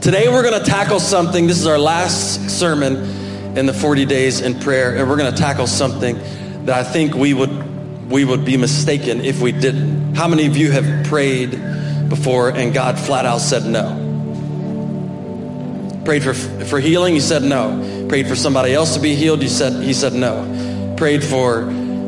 [0.00, 1.48] Today we're going to tackle something.
[1.48, 5.36] This is our last sermon in the 40 days in prayer, and we're going to
[5.36, 6.16] tackle something
[6.66, 10.14] that I think we would we would be mistaken if we didn't.
[10.14, 11.50] How many of you have prayed
[12.08, 14.04] before and God flat out said no?
[16.04, 18.06] Prayed for for healing, you said no.
[18.08, 20.94] Prayed for somebody else to be healed, you said he said no.
[20.96, 21.64] Prayed for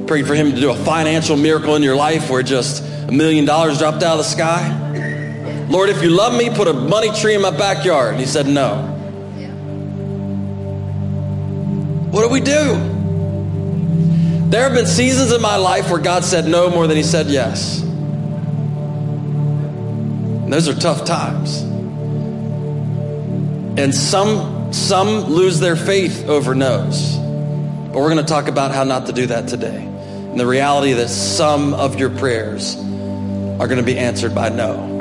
[0.07, 3.45] prayed for him to do a financial miracle in your life where just a million
[3.46, 4.80] dollars dropped out of the sky.
[5.71, 8.14] Lord, if you love me, put a money tree in my backyard.
[8.14, 8.96] And he said, No.
[12.11, 12.75] What do we do?
[14.50, 17.29] There have been seasons in my life where God said no more than he said
[17.29, 17.82] yes.
[20.50, 21.61] And those are tough times.
[23.79, 27.17] And some some lose their faith over no's.
[27.17, 29.84] But we're going to talk about how not to do that today.
[29.84, 35.00] And the reality that some of your prayers are going to be answered by no.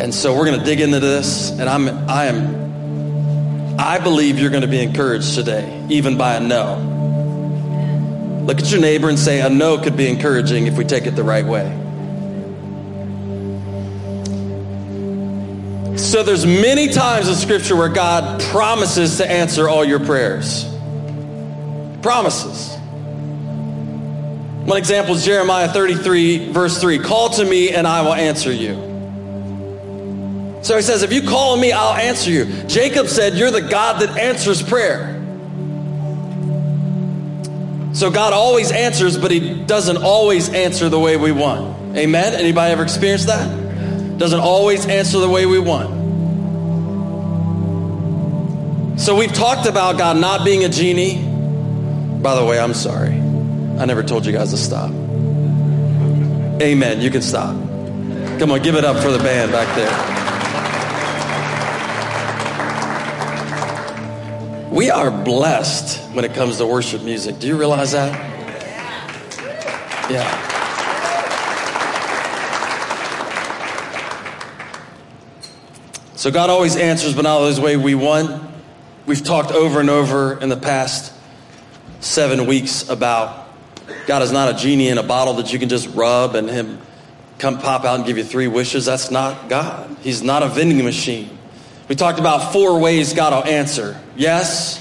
[0.00, 4.48] And so we're going to dig into this, and I'm, I am, I believe you're
[4.48, 6.78] going to be encouraged today, even by a no.
[8.46, 11.10] Look at your neighbor and say, a no could be encouraging if we take it
[11.10, 11.66] the right way.
[15.98, 20.64] So there's many times in scripture where God promises to answer all your prayers.
[22.00, 22.74] Promises.
[24.64, 28.89] One example is Jeremiah 33, verse 3 Call to me and I will answer you.
[30.62, 32.44] So he says, If you call on me, I'll answer you.
[32.64, 35.16] Jacob said, You're the God that answers prayer.
[37.92, 41.96] So God always answers, but he doesn't always answer the way we want.
[41.96, 42.34] Amen?
[42.34, 44.18] Anybody ever experienced that?
[44.18, 45.98] Doesn't always answer the way we want.
[49.00, 51.26] So we've talked about God not being a genie.
[52.22, 53.14] By the way, I'm sorry.
[53.14, 54.90] I never told you guys to stop.
[56.62, 57.00] Amen.
[57.00, 57.56] You can stop.
[58.38, 60.19] Come on, give it up for the band back there.
[64.70, 67.40] We are blessed when it comes to worship music.
[67.40, 68.12] Do you realize that?
[70.08, 70.46] Yeah.
[76.14, 78.48] So God always answers, but not always the way we want.
[79.06, 81.12] We've talked over and over in the past
[81.98, 83.48] seven weeks about
[84.06, 86.80] God is not a genie in a bottle that you can just rub and Him
[87.38, 88.86] come pop out and give you three wishes.
[88.86, 89.96] That's not God.
[90.02, 91.39] He's not a vending machine.
[91.90, 94.78] We talked about four ways God will answer yes,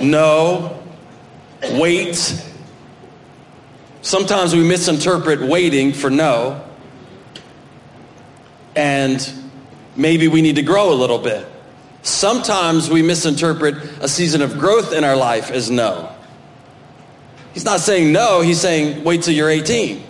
[0.00, 0.82] no,
[1.72, 2.16] wait.
[4.00, 6.64] Sometimes we misinterpret waiting for no,
[8.74, 9.30] and
[9.96, 11.46] maybe we need to grow a little bit.
[12.00, 16.10] Sometimes we misinterpret a season of growth in our life as no.
[17.52, 20.02] He's not saying no, he's saying wait till you're 18.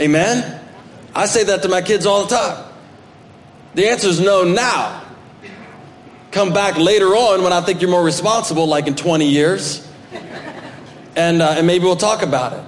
[0.00, 0.60] Amen?
[1.14, 2.71] I say that to my kids all the time.
[3.74, 5.02] The answer is no now.
[6.30, 9.86] Come back later on when I think you're more responsible, like in 20 years,
[11.14, 12.64] and, uh, and maybe we'll talk about it.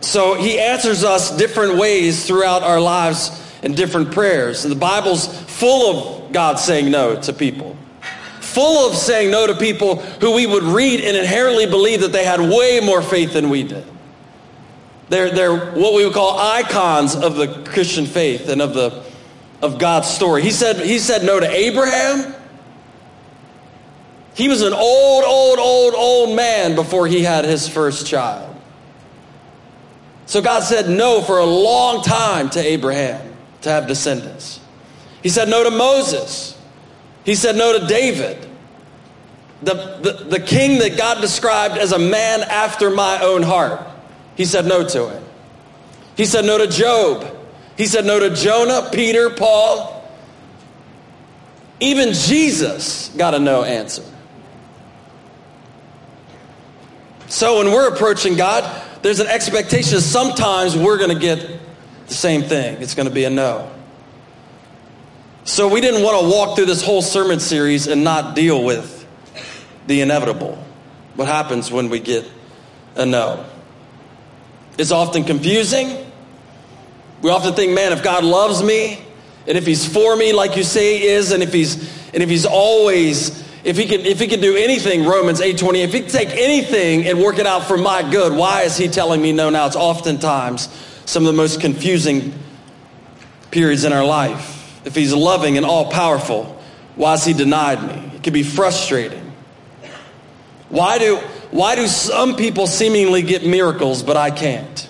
[0.00, 3.30] So he answers us different ways throughout our lives
[3.62, 4.64] in different prayers.
[4.64, 7.76] And the Bible's full of God saying no to people,
[8.40, 12.24] full of saying no to people who we would read and inherently believe that they
[12.24, 13.84] had way more faith than we did.
[15.10, 19.09] They're, they're what we would call icons of the Christian faith and of the
[19.62, 20.42] of God's story.
[20.42, 22.34] He said, he said no to Abraham.
[24.34, 28.56] He was an old, old, old, old man before he had his first child.
[30.26, 34.60] So God said no for a long time to Abraham to have descendants.
[35.22, 36.56] He said no to Moses.
[37.24, 38.48] He said no to David,
[39.62, 43.86] the, the, the king that God described as a man after my own heart.
[44.36, 45.22] He said no to it.
[46.16, 47.36] He said no to Job.
[47.76, 49.96] He said no to Jonah, Peter, Paul.
[51.80, 54.04] Even Jesus got a no answer.
[57.28, 58.64] So when we're approaching God,
[59.02, 61.60] there's an expectation that sometimes we're going to get
[62.06, 62.82] the same thing.
[62.82, 63.70] It's going to be a no.
[65.44, 69.06] So we didn't want to walk through this whole sermon series and not deal with
[69.86, 70.62] the inevitable.
[71.14, 72.28] What happens when we get
[72.94, 73.46] a no?
[74.76, 76.09] It's often confusing.
[77.22, 79.04] We often think, man, if God loves me,
[79.46, 81.76] and if He's for me, like you say He is, and if He's
[82.14, 85.92] and if He's always if he can if he can do anything romans 8.20 if
[85.92, 89.20] he can take anything and work it out for my good why is he telling
[89.20, 89.50] me no?
[89.50, 90.68] Now it's oftentimes
[91.04, 92.32] some of the most confusing
[93.50, 94.86] periods in our life.
[94.86, 96.58] If he's loving and all powerful
[96.96, 98.16] why has he denied me?
[98.16, 99.32] It can be frustrating.
[100.68, 101.16] Why do
[101.50, 104.88] why do some people seemingly get miracles but i can't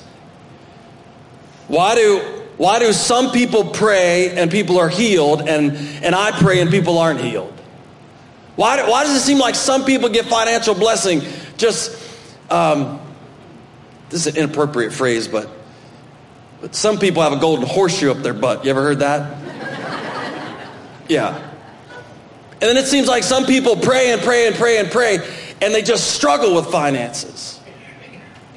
[1.70, 2.18] why do,
[2.56, 5.74] Why do some people pray and people are healed and,
[6.04, 7.54] and I pray and people aren't healed?
[8.56, 11.22] Why, why does it seem like some people get financial blessing
[11.56, 11.96] just,
[12.50, 13.00] um,
[14.10, 15.48] this is an inappropriate phrase, but,
[16.60, 18.64] but some people have a golden horseshoe up their butt.
[18.64, 19.38] You ever heard that?
[21.08, 21.36] yeah.
[22.52, 25.18] And then it seems like some people pray and pray and pray and pray
[25.62, 27.59] and they just struggle with finances.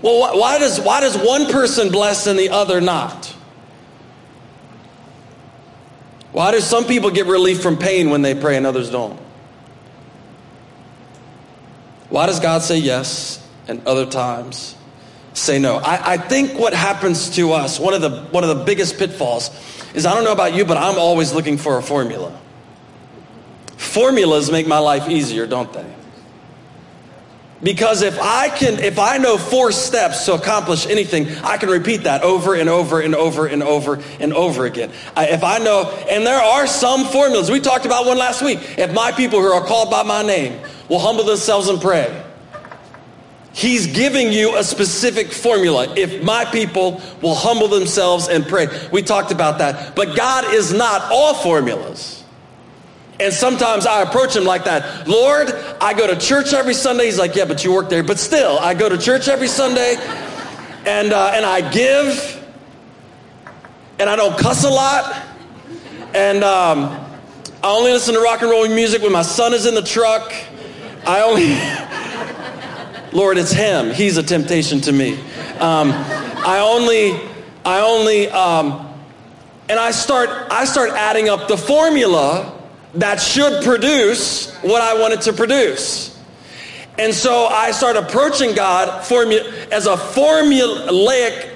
[0.03, 3.33] Well, why does, why does one person bless and the other not?
[6.33, 9.17] Why do some people get relief from pain when they pray and others don't?
[12.09, 14.75] Why does God say yes and other times
[15.33, 15.77] say no?
[15.77, 19.51] I, I, think what happens to us, one of, the, one of the biggest pitfalls,
[19.93, 22.37] is I don't know about you, but I'm always looking for a formula.
[23.77, 25.95] Formulas make my life easier, don't they?
[27.63, 32.03] Because if I can, if I know four steps to accomplish anything, I can repeat
[32.03, 34.91] that over and over and over and over and over again.
[35.15, 37.49] I, if I know, and there are some formulas.
[37.49, 38.59] We talked about one last week.
[38.77, 42.23] If my people who are called by my name will humble themselves and pray.
[43.53, 45.93] He's giving you a specific formula.
[45.95, 48.67] If my people will humble themselves and pray.
[48.91, 49.95] We talked about that.
[49.95, 52.22] But God is not all formulas.
[53.23, 55.07] And sometimes I approach him like that.
[55.07, 55.49] Lord,
[55.79, 57.05] I go to church every Sunday.
[57.05, 58.03] He's like, yeah, but you work there.
[58.03, 59.95] But still, I go to church every Sunday
[60.85, 62.45] and, uh, and I give
[63.97, 65.25] and I don't cuss a lot.
[66.13, 66.99] And um,
[67.63, 70.33] I only listen to rock and roll music when my son is in the truck.
[71.07, 73.91] I only, Lord, it's Him.
[73.91, 75.13] He's a temptation to me.
[75.59, 75.93] Um,
[76.45, 77.21] I only,
[77.63, 78.93] I only, um,
[79.69, 82.59] and I start, I start adding up the formula
[82.95, 86.19] that should produce what I wanted to produce.
[86.97, 91.49] And so I start approaching God formu- as a formulaic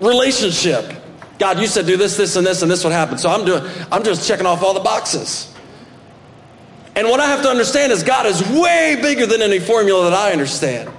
[0.00, 0.92] relationship.
[1.38, 3.18] God, you said do this, this, and this, and this would happen.
[3.18, 3.62] So I'm doing,
[3.92, 5.54] I'm just checking off all the boxes.
[6.96, 10.14] And what I have to understand is God is way bigger than any formula that
[10.14, 10.90] I understand.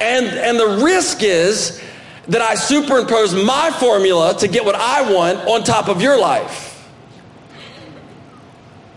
[0.00, 1.80] And, and the risk is
[2.28, 6.65] that I superimpose my formula to get what I want on top of your life.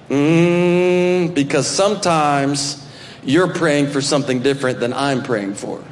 [0.09, 2.85] Mm, because sometimes
[3.23, 5.83] you're praying for something different than I'm praying for.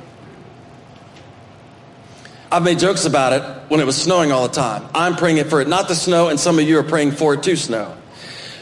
[2.51, 4.87] I've made jokes about it when it was snowing all the time.
[4.95, 7.33] I'm praying it for it not to snow, and some of you are praying for
[7.33, 7.95] it to snow.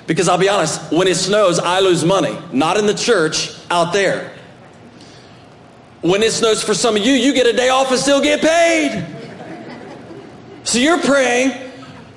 [0.07, 2.37] Because I'll be honest, when it snows, I lose money.
[2.51, 4.31] Not in the church, out there.
[6.01, 8.41] When it snows for some of you, you get a day off and still get
[8.41, 9.05] paid.
[10.63, 11.64] So you're praying,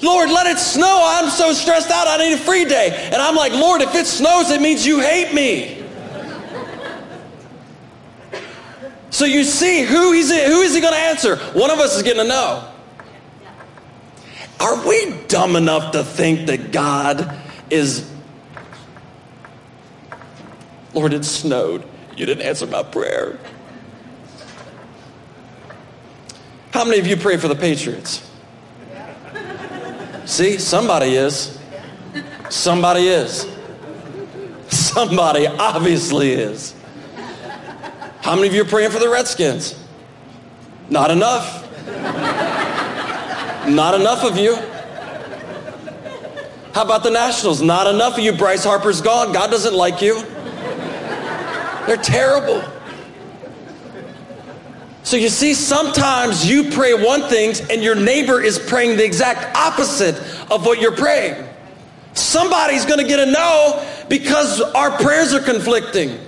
[0.00, 1.02] Lord, let it snow.
[1.04, 2.06] I'm so stressed out.
[2.06, 3.10] I need a free day.
[3.12, 5.84] And I'm like, Lord, if it snows, it means you hate me.
[9.10, 11.36] So you see, who, he's, who is he going to answer?
[11.36, 12.68] One of us is getting a no.
[14.60, 17.36] Are we dumb enough to think that God
[17.70, 18.08] is
[20.94, 21.84] Lord, it snowed.
[22.16, 23.38] You didn't answer my prayer.
[26.72, 28.27] How many of you pray for the Patriots?
[30.28, 31.58] See, somebody is.
[32.50, 33.48] Somebody is.
[34.68, 36.74] Somebody obviously is.
[38.20, 39.82] How many of you are praying for the Redskins?
[40.90, 41.64] Not enough.
[43.66, 44.54] Not enough of you.
[46.74, 47.62] How about the Nationals?
[47.62, 48.32] Not enough of you.
[48.32, 49.32] Bryce Harper's gone.
[49.32, 50.22] God doesn't like you.
[51.86, 52.62] They're terrible.
[55.08, 59.56] So you see, sometimes you pray one thing and your neighbor is praying the exact
[59.56, 60.16] opposite
[60.52, 61.48] of what you're praying.
[62.12, 66.18] Somebody's going to get a no because our prayers are conflicting.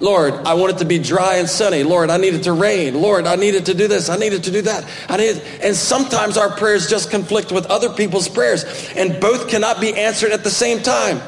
[0.00, 1.84] Lord, I want it to be dry and sunny.
[1.84, 3.00] Lord, I need it to rain.
[3.00, 4.08] Lord, I needed to do this.
[4.08, 4.84] I needed to do that.
[5.08, 8.64] I need, and sometimes our prayers just conflict with other people's prayers,
[8.96, 11.20] and both cannot be answered at the same time.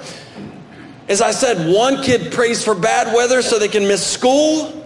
[1.08, 4.77] As I said, one kid prays for bad weather so they can miss school,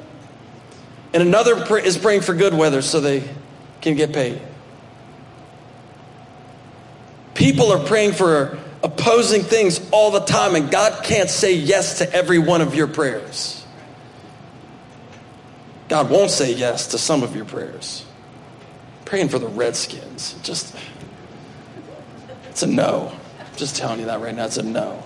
[1.13, 3.29] and another is praying for good weather so they
[3.81, 4.41] can get paid.
[7.35, 12.13] People are praying for opposing things all the time, and God can't say yes to
[12.13, 13.65] every one of your prayers.
[15.89, 18.05] God won't say yes to some of your prayers.
[19.05, 20.75] Praying for the Redskins, just,
[22.49, 23.13] it's a no.
[23.39, 25.03] I'm just telling you that right now, it's a no.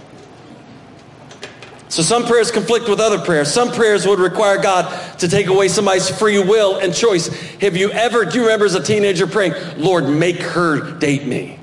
[1.97, 3.50] So some prayers conflict with other prayers.
[3.50, 7.29] Some prayers would require God to take away somebody's free will and choice.
[7.62, 11.59] Have you ever, do you remember as a teenager praying, Lord, make her date me?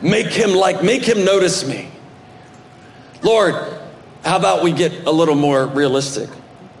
[0.00, 1.90] Make him like, make him notice me.
[3.20, 3.54] Lord,
[4.24, 6.30] how about we get a little more realistic?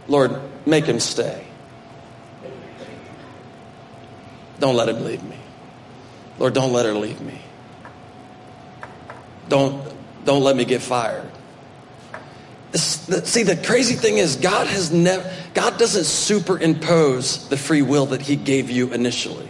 [0.08, 1.46] Lord, make him stay.
[4.60, 5.36] Don't let him leave me.
[6.38, 7.38] Lord, don't let her leave me.
[9.50, 9.93] Don't,
[10.24, 11.30] don't let me get fired.
[12.74, 18.20] See, the crazy thing is, God has never, God doesn't superimpose the free will that
[18.20, 19.48] He gave you initially.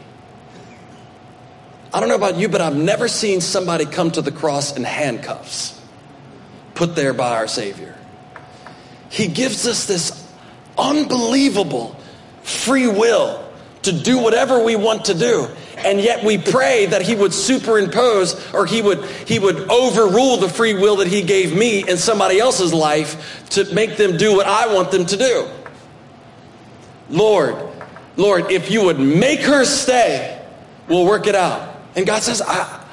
[1.92, 4.84] I don't know about you, but I've never seen somebody come to the cross in
[4.84, 5.80] handcuffs,
[6.74, 7.96] put there by our Savior.
[9.08, 10.28] He gives us this
[10.76, 11.96] unbelievable
[12.42, 13.48] free will
[13.82, 15.48] to do whatever we want to do.
[15.84, 20.48] And yet we pray that he would superimpose or he would, he would overrule the
[20.48, 24.46] free will that he gave me in somebody else's life to make them do what
[24.46, 25.48] I want them to do.
[27.10, 27.56] Lord,
[28.16, 30.42] Lord, if you would make her stay,
[30.88, 31.76] we'll work it out.
[31.96, 32.84] And God says, I,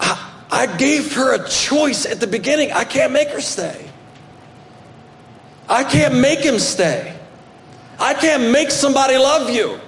[0.00, 2.72] I, I gave her a choice at the beginning.
[2.72, 3.90] I can't make her stay.
[5.68, 7.16] I can't make him stay.
[7.98, 9.80] I can't make somebody love you.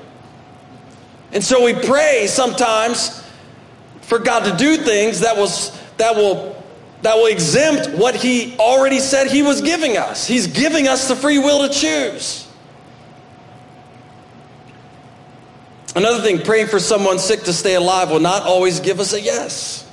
[1.33, 3.23] And so we pray sometimes
[4.03, 6.63] for God to do things that was that will
[7.03, 10.27] that will exempt what he already said he was giving us.
[10.27, 12.49] He's giving us the free will to choose.
[15.95, 19.21] Another thing, praying for someone sick to stay alive will not always give us a
[19.21, 19.89] yes.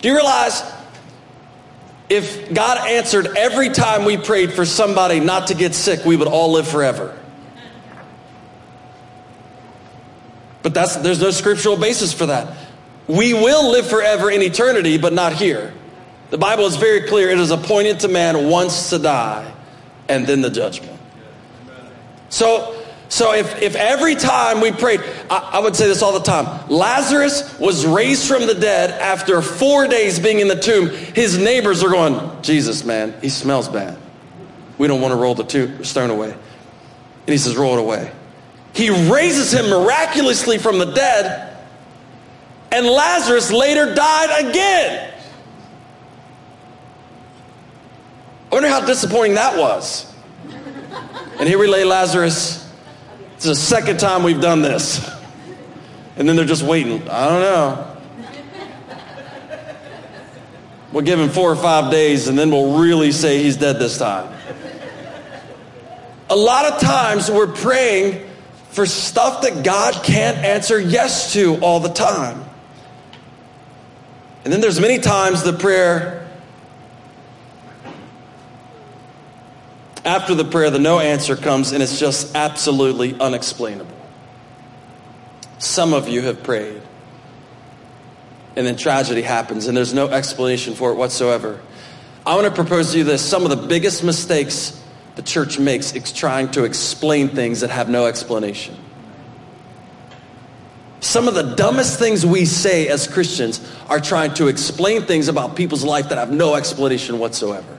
[0.00, 0.62] Do you realize
[2.10, 6.26] if God answered every time we prayed for somebody not to get sick, we would
[6.26, 7.16] all live forever.
[10.62, 12.56] But that's, there's no scriptural basis for that.
[13.08, 15.72] We will live forever in eternity, but not here.
[16.30, 17.30] The Bible is very clear.
[17.30, 19.52] It is appointed to man once to die
[20.08, 20.98] and then the judgment.
[22.28, 26.20] So so if, if every time we prayed, I, I, would say this all the
[26.20, 30.90] time Lazarus was raised from the dead after four days being in the tomb.
[30.90, 33.98] His neighbors are going, Jesus, man, he smells bad.
[34.78, 36.30] We don't want to roll the stone away.
[36.30, 38.12] And he says, roll it away.
[38.72, 41.56] He raises him miraculously from the dead,
[42.70, 45.12] and Lazarus later died again.
[48.50, 50.12] I wonder how disappointing that was.
[51.38, 52.60] And here we lay Lazarus
[53.40, 55.00] it's the second time we've done this.
[56.16, 57.08] And then they're just waiting.
[57.08, 57.96] I don't know.
[60.92, 63.96] We'll give him four or five days and then we'll really say he's dead this
[63.96, 64.30] time.
[66.28, 68.29] A lot of times we're praying
[68.70, 72.44] for stuff that God can't answer yes to all the time.
[74.44, 76.20] And then there's many times the prayer
[80.04, 83.96] After the prayer, the no answer comes, and it's just absolutely unexplainable.
[85.58, 86.80] Some of you have prayed,
[88.56, 91.60] and then tragedy happens, and there's no explanation for it whatsoever.
[92.24, 94.82] I want to propose to you this some of the biggest mistakes
[95.16, 98.76] the church makes trying to explain things that have no explanation.
[101.00, 105.56] Some of the dumbest things we say as Christians are trying to explain things about
[105.56, 107.78] people's life that have no explanation whatsoever.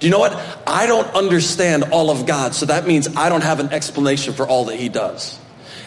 [0.00, 0.34] Do you know what?
[0.66, 4.46] I don't understand all of God, so that means I don't have an explanation for
[4.46, 5.38] all that He does.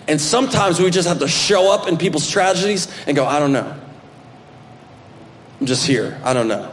[0.08, 3.52] And sometimes we just have to show up in people's tragedies and go, I don't
[3.52, 3.76] know.
[5.60, 6.18] I'm just here.
[6.24, 6.72] I don't know.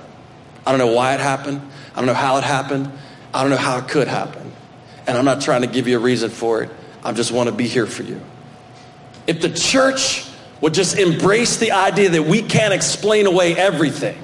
[0.65, 1.61] I don't know why it happened.
[1.95, 2.93] I don't know how it happened.
[3.35, 4.53] I don't know how it could happen.
[5.07, 6.71] And I'm not trying to give you a reason for it.
[7.03, 8.21] I just want to be here for you.
[9.27, 10.27] If the church
[10.61, 14.19] would just embrace the idea that we can't explain away everything,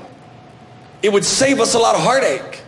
[1.03, 2.62] it would save us a lot of heartache.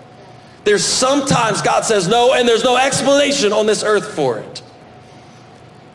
[0.64, 4.62] There's sometimes God says no, and there's no explanation on this earth for it.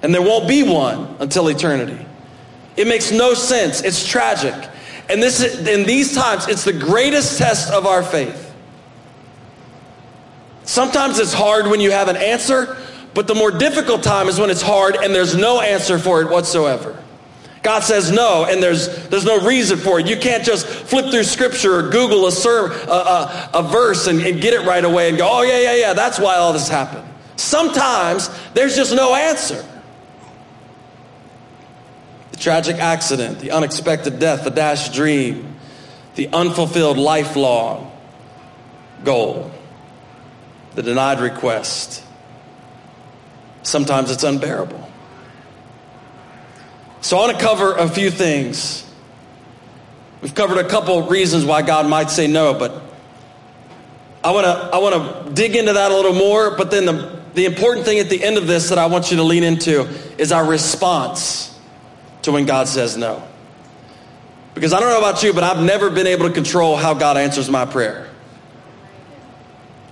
[0.02, 2.06] And there won't be one until eternity.
[2.78, 3.82] It makes no sense.
[3.82, 4.54] It's tragic.
[5.10, 8.45] And this in these times, it's the greatest test of our faith.
[10.66, 12.78] Sometimes it's hard when you have an answer,
[13.14, 16.30] but the more difficult time is when it's hard and there's no answer for it
[16.30, 17.02] whatsoever.
[17.66, 20.06] God says no, and there's, there's no reason for it.
[20.06, 24.40] You can't just flip through scripture or Google a, a, a, a verse and, and
[24.40, 27.08] get it right away and go, oh, yeah, yeah, yeah, that's why all this happened.
[27.38, 29.66] Sometimes there's just no answer.
[32.34, 35.56] The tragic accident, the unexpected death, the dashed dream,
[36.14, 37.92] the unfulfilled lifelong
[39.04, 39.52] goal,
[40.76, 42.04] the denied request.
[43.64, 44.90] Sometimes it's unbearable.
[47.02, 48.86] So I want to cover a few things.
[50.22, 52.82] We've covered a couple reasons why God might say no, but
[54.24, 57.22] I want to I want to dig into that a little more, but then the
[57.36, 59.88] the important thing at the end of this that I want you to lean into
[60.18, 61.58] is our response
[62.24, 63.22] to when God says no.
[64.56, 67.18] Because I don't know about you, but I've never been able to control how God
[67.18, 68.10] answers my prayer.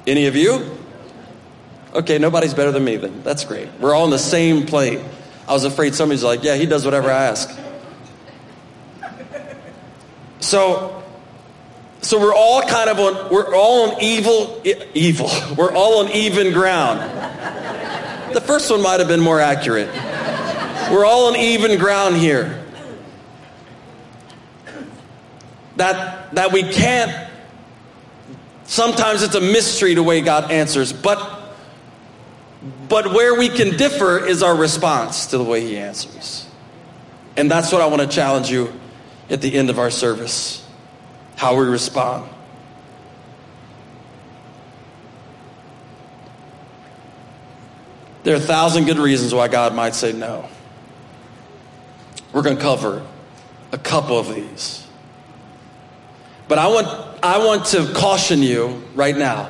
[0.06, 0.78] Any of you?
[1.94, 3.24] Okay, nobody's better than me then.
[3.24, 3.70] That's great.
[3.80, 5.04] We're all on the same plane.
[5.48, 7.60] I was afraid somebody's like, yeah, he does whatever I ask.
[10.40, 11.04] So,
[12.02, 14.62] so we're all kind of on, we're all on evil,
[14.94, 15.30] evil.
[15.58, 17.00] We're all on even ground.
[18.34, 19.88] The first one might have been more accurate.
[20.92, 22.64] We're all on even ground here.
[25.78, 27.30] That, that we can't,
[28.66, 31.56] sometimes it's a mystery the way God answers, but,
[32.88, 36.48] but where we can differ is our response to the way He answers.
[37.36, 38.74] And that's what I want to challenge you
[39.30, 40.64] at the end of our service
[41.36, 42.30] how we respond.
[48.24, 50.48] There are a thousand good reasons why God might say no.
[52.32, 53.06] We're going to cover
[53.74, 54.88] a couple of these.
[56.48, 59.50] But I want, I want to caution you right now.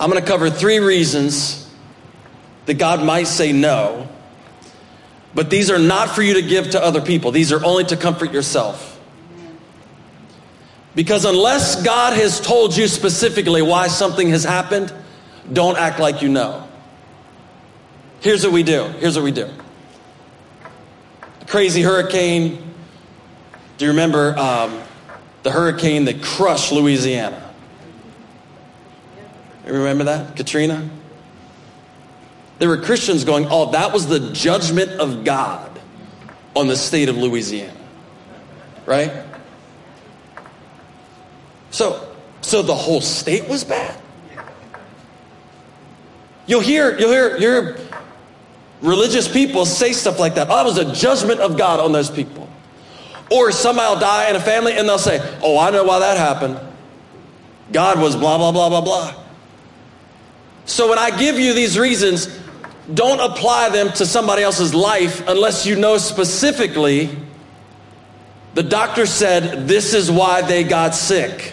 [0.00, 1.70] I'm going to cover three reasons
[2.64, 4.08] that God might say no,
[5.34, 7.30] but these are not for you to give to other people.
[7.30, 8.98] These are only to comfort yourself.
[10.94, 14.92] Because unless God has told you specifically why something has happened,
[15.52, 16.66] don't act like you know.
[18.20, 18.84] Here's what we do.
[18.98, 19.50] Here's what we do.
[21.46, 22.62] crazy hurricane.
[23.76, 24.82] Do you remember um,
[25.48, 27.42] the hurricane that crushed Louisiana?
[29.66, 30.36] You remember that?
[30.36, 30.86] Katrina?
[32.58, 35.80] There were Christians going, oh, that was the judgment of God
[36.54, 37.72] on the state of Louisiana.
[38.84, 39.10] Right?
[41.70, 43.98] So, so the whole state was bad?
[46.46, 47.76] You'll hear, you'll hear, hear
[48.82, 50.48] religious people say stuff like that.
[50.50, 52.47] Oh, that was a judgment of God on those people.
[53.30, 56.16] Or somebody will die in a family and they'll say, Oh, I know why that
[56.16, 56.58] happened.
[57.72, 59.24] God was blah, blah, blah, blah, blah.
[60.64, 62.38] So when I give you these reasons,
[62.92, 67.10] don't apply them to somebody else's life unless you know specifically
[68.54, 71.52] the doctor said this is why they got sick.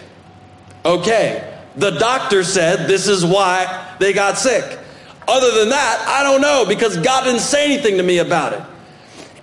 [0.86, 4.80] Okay, the doctor said this is why they got sick.
[5.28, 8.62] Other than that, I don't know because God didn't say anything to me about it.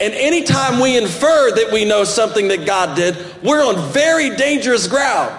[0.03, 4.88] And anytime we infer that we know something that God did, we're on very dangerous
[4.88, 5.33] ground.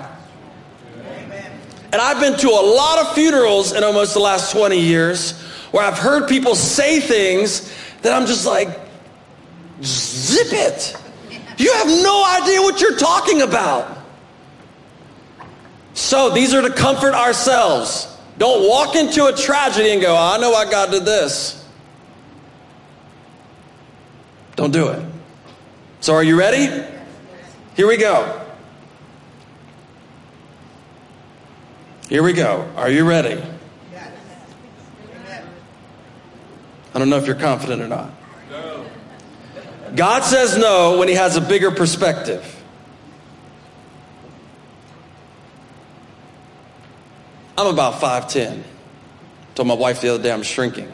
[1.92, 5.38] And I've been to a lot of funerals in almost the last 20 years
[5.72, 7.74] where I've heard people say things
[8.04, 8.70] that I'm just like,
[9.84, 10.96] zip it.
[11.58, 13.98] You have no idea what you're talking about.
[15.94, 18.08] So these are to comfort ourselves.
[18.38, 21.63] Don't walk into a tragedy and go, I know why God did this.
[24.56, 25.04] Don't do it.
[26.00, 26.86] So, are you ready?
[27.76, 28.42] Here we go.
[32.10, 32.70] Here we go.
[32.76, 33.42] Are you ready?
[36.94, 38.12] I don't know if you're confident or not.
[39.96, 42.62] God says no when he has a bigger perspective.
[47.58, 48.64] I'm about 5'10.
[49.56, 50.92] Told my wife the other day I'm shrinking.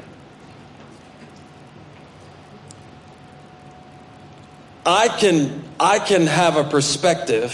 [4.90, 7.52] I can I can have a perspective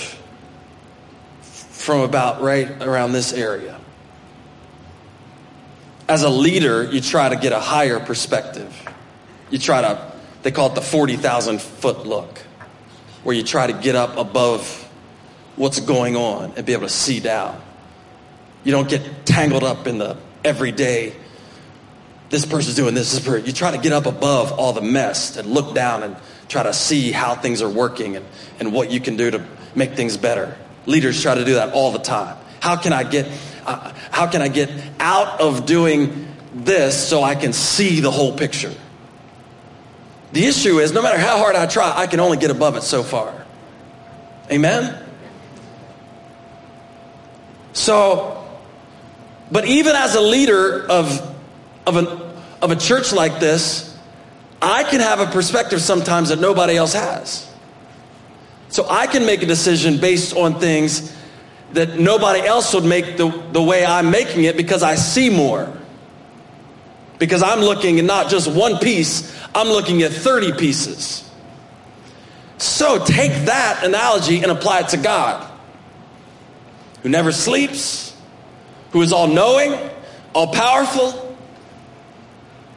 [1.41, 3.77] from about right around this area.
[6.07, 8.73] As a leader, you try to get a higher perspective.
[9.49, 12.39] You try to they call it the 40,000 foot look,
[13.23, 14.87] where you try to get up above
[15.57, 17.61] what's going on and be able to see down.
[18.63, 21.15] You don't get tangled up in the everyday,
[22.29, 23.45] this person's doing this, this person.
[23.45, 26.15] You try to get up above all the mess and look down and
[26.47, 28.25] try to see how things are working and,
[28.60, 30.58] and what you can do to make things better.
[30.86, 32.38] Leaders try to do that all the time.
[32.60, 33.27] How can I get,
[33.65, 38.38] uh, how can I get out of doing this so I can see the whole
[38.38, 38.73] picture?
[40.31, 42.84] The issue is no matter how hard I try, I can only get above it
[42.84, 43.45] so far.
[44.51, 45.01] Amen?
[47.73, 48.36] So
[49.51, 51.36] but even as a leader of,
[51.86, 52.08] of, an,
[52.62, 53.94] of a church like this,
[54.61, 57.49] I can have a perspective sometimes that nobody else has.
[58.69, 61.15] So I can make a decision based on things
[61.73, 65.71] that nobody else would make the, the way I'm making it because I see more.
[67.19, 71.29] Because I'm looking at not just one piece, I'm looking at 30 pieces.
[72.57, 75.49] So take that analogy and apply it to God,
[77.03, 78.15] who never sleeps,
[78.91, 79.77] who is all knowing,
[80.33, 81.24] all powerful.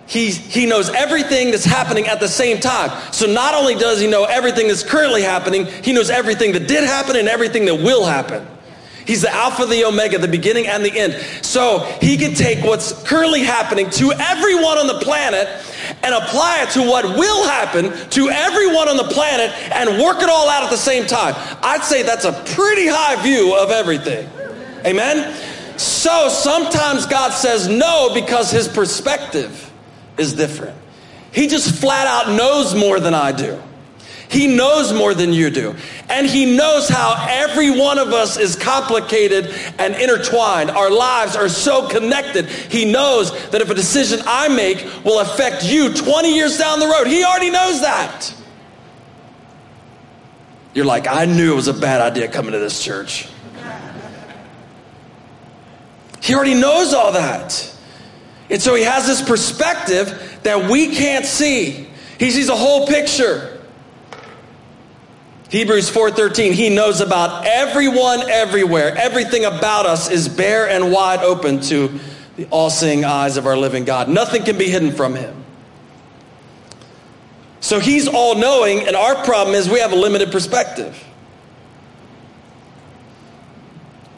[0.08, 2.90] He, he knows everything that's happening at the same time.
[3.12, 6.84] So not only does he know everything that's currently happening, he knows everything that did
[6.84, 8.46] happen and everything that will happen.
[9.04, 11.14] He's the Alpha, the Omega, the beginning and the end.
[11.44, 15.46] So he can take what's currently happening to everyone on the planet
[16.02, 20.30] and apply it to what will happen to everyone on the planet and work it
[20.30, 21.34] all out at the same time.
[21.62, 24.28] I'd say that's a pretty high view of everything.
[24.86, 25.34] Amen?
[25.78, 29.67] So sometimes God says no because his perspective
[30.18, 30.76] is different.
[31.33, 33.61] He just flat out knows more than I do.
[34.31, 35.74] He knows more than you do.
[36.11, 39.46] And He knows how every one of us is complicated
[39.78, 40.70] and intertwined.
[40.70, 42.46] Our lives are so connected.
[42.46, 46.87] He knows that if a decision I make will affect you 20 years down the
[46.87, 48.35] road, He already knows that.
[50.74, 53.28] You're like, I knew it was a bad idea coming to this church.
[56.22, 57.74] He already knows all that.
[58.50, 61.88] And so he has this perspective that we can't see.
[62.18, 63.58] He sees a whole picture.
[65.50, 68.94] Hebrews 4:13 he knows about everyone everywhere.
[68.96, 71.98] Everything about us is bare and wide open to
[72.37, 74.08] the all-seeing eyes of our living God.
[74.08, 75.34] Nothing can be hidden from him.
[77.61, 81.02] So he's all-knowing and our problem is we have a limited perspective.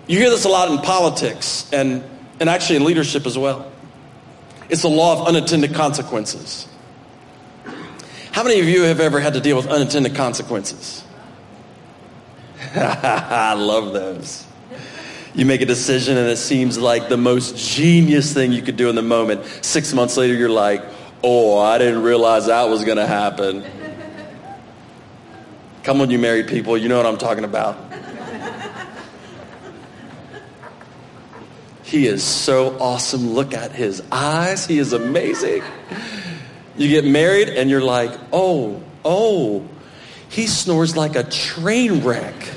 [0.07, 2.03] You hear this a lot in politics and,
[2.41, 3.70] and actually in leadership as well.
[4.71, 6.69] It's the law of unintended consequences.
[8.33, 11.05] How many of you have ever had to deal with unintended consequences?
[12.75, 14.47] I love those.
[15.35, 18.89] You make a decision and it seems like the most genius thing you could do
[18.89, 19.45] in the moment.
[19.63, 20.85] Six months later, you're like,
[21.25, 23.65] oh, I didn't realize that was going to happen.
[25.83, 27.90] Come on, you married people, you know what I'm talking about.
[31.91, 33.31] He is so awesome.
[33.31, 34.65] Look at his eyes.
[34.65, 35.65] He is amazing.
[36.77, 39.69] You get married and you're like, oh, oh,
[40.29, 42.49] he snores like a train wreck.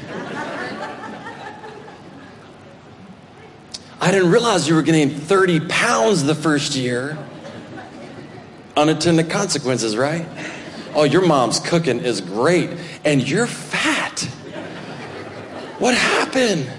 [4.00, 7.18] I didn't realize you were getting 30 pounds the first year.
[8.78, 10.28] Unintended consequences, right?
[10.94, 12.70] Oh, your mom's cooking is great,
[13.04, 14.20] and you're fat.
[15.80, 16.70] What happened?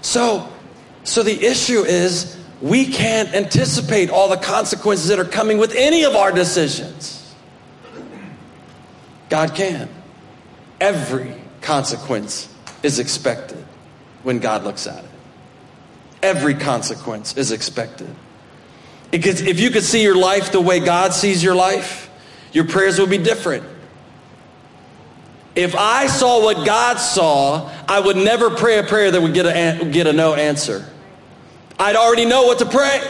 [0.00, 0.51] So,
[1.04, 6.04] so the issue is we can't anticipate all the consequences that are coming with any
[6.04, 7.34] of our decisions.
[9.28, 9.88] God can.
[10.80, 12.48] Every consequence
[12.82, 13.64] is expected
[14.22, 15.10] when God looks at it.
[16.22, 18.14] Every consequence is expected.
[19.10, 22.10] if you could see your life the way God sees your life,
[22.52, 23.64] your prayers would be different.
[25.54, 29.46] If I saw what God saw, I would never pray a prayer that would get
[29.46, 30.88] a, get a no answer.
[31.78, 33.02] I'd already know what to pray.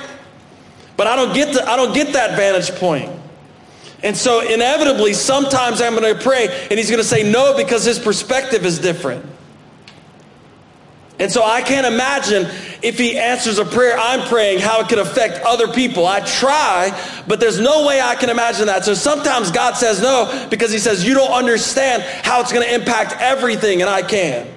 [0.97, 3.11] But I don't get the, I don't get that vantage point.
[4.03, 7.85] And so inevitably sometimes I'm going to pray and he's going to say no because
[7.85, 9.25] his perspective is different.
[11.19, 12.49] And so I can't imagine
[12.83, 16.05] if he answers a prayer I'm praying, how it could affect other people.
[16.05, 16.91] I try,
[17.29, 18.85] but there's no way I can imagine that.
[18.85, 22.75] So sometimes God says no because he says, You don't understand how it's going to
[22.75, 24.49] impact everything, and I can.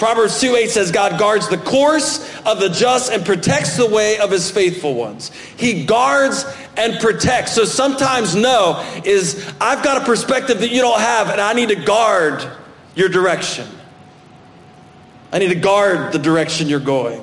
[0.00, 4.16] Proverbs 2 8 says, God guards the course of the just and protects the way
[4.16, 5.30] of his faithful ones.
[5.58, 6.46] He guards
[6.78, 7.52] and protects.
[7.52, 11.68] So sometimes no is, I've got a perspective that you don't have, and I need
[11.68, 12.42] to guard
[12.94, 13.68] your direction.
[15.34, 17.22] I need to guard the direction you're going.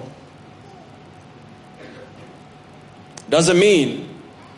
[3.28, 4.08] Doesn't mean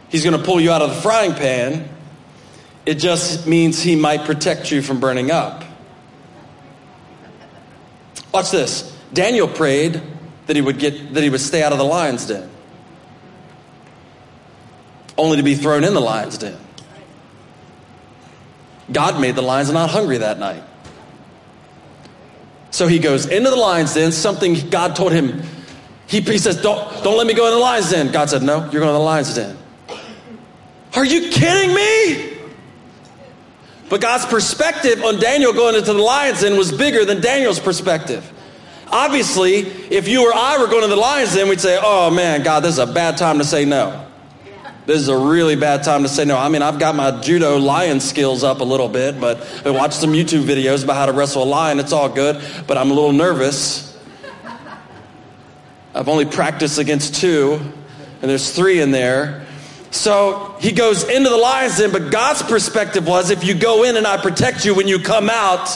[0.09, 1.87] he's going to pull you out of the frying pan.
[2.85, 5.63] It just means he might protect you from burning up.
[8.31, 8.95] Watch this.
[9.13, 10.01] Daniel prayed
[10.45, 12.49] that he would get that he would stay out of the lion's den.
[15.17, 16.57] Only to be thrown in the lion's den.
[18.91, 20.63] God made the lions not hungry that night.
[22.71, 25.43] So he goes into the lion's den, something God told him.
[26.07, 28.11] He, he says, don't, don't let me go in the lion's den.
[28.11, 29.57] God said, No, you're going to the lion's den.
[30.95, 32.38] Are you kidding me?
[33.89, 38.31] But God's perspective on Daniel going into the lion's den was bigger than Daniel's perspective.
[38.91, 42.43] Obviously, if you or I were going to the lion's den, we'd say, Oh man,
[42.43, 44.05] God, this is a bad time to say no.
[44.85, 46.35] This is a really bad time to say no.
[46.35, 49.93] I mean, I've got my judo lion skills up a little bit, but I watched
[49.95, 51.79] some YouTube videos about how to wrestle a lion.
[51.79, 53.95] It's all good, but I'm a little nervous.
[55.93, 57.59] I've only practiced against two,
[58.21, 59.45] and there's three in there.
[59.91, 63.97] So he goes into the lion's den, but God's perspective was if you go in
[63.97, 65.69] and I protect you, when you come out,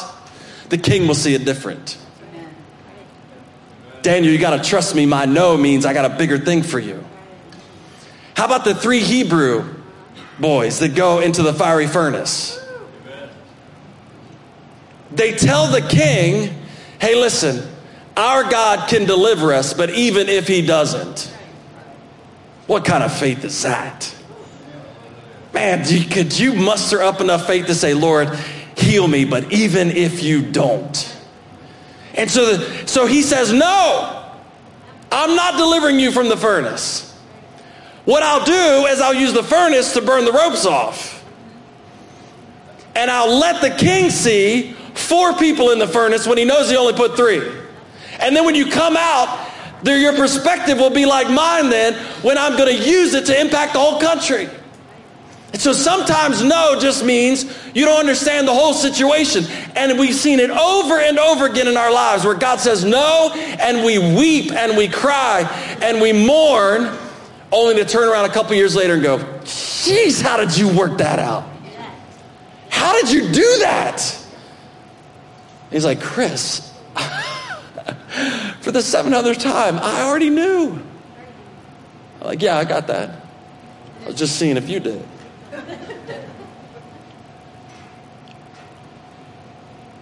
[0.70, 1.98] the king will see it different.
[4.04, 5.06] Daniel, you got to trust me.
[5.06, 7.04] My no means I got a bigger thing for you.
[8.36, 9.76] How about the three Hebrew
[10.40, 12.60] boys that go into the fiery furnace?
[15.12, 16.54] They tell the king,
[17.00, 17.68] hey, listen,
[18.18, 21.33] our God can deliver us, but even if he doesn't,
[22.68, 24.16] what kind of faith is that?
[25.54, 28.30] Man, could you muster up enough faith to say, Lord,
[28.76, 31.16] heal me, but even if you don't?
[32.16, 34.32] And so, the, so he says, No,
[35.12, 37.10] I'm not delivering you from the furnace.
[38.06, 41.24] What I'll do is I'll use the furnace to burn the ropes off.
[42.96, 46.76] And I'll let the king see four people in the furnace when he knows he
[46.76, 47.42] only put three.
[48.20, 49.50] And then when you come out,
[49.84, 51.94] there, your perspective will be like mine then
[52.24, 54.50] when I'm going to use it to impact the whole country.
[55.52, 59.46] And so sometimes no just means you don't understand the whole situation.
[59.76, 63.32] And we've seen it over and over again in our lives where God says no,
[63.36, 65.42] and we weep and we cry
[65.82, 66.98] and we mourn,
[67.52, 70.98] only to turn around a couple years later and go, Jeez, how did you work
[70.98, 71.48] that out?
[72.70, 74.20] How did you do that?
[75.70, 76.74] He's like, Chris,
[78.64, 80.82] for the seventh other time, I already knew.
[82.22, 83.26] I'm like, yeah, I got that.
[84.04, 85.06] I was just seeing if you did.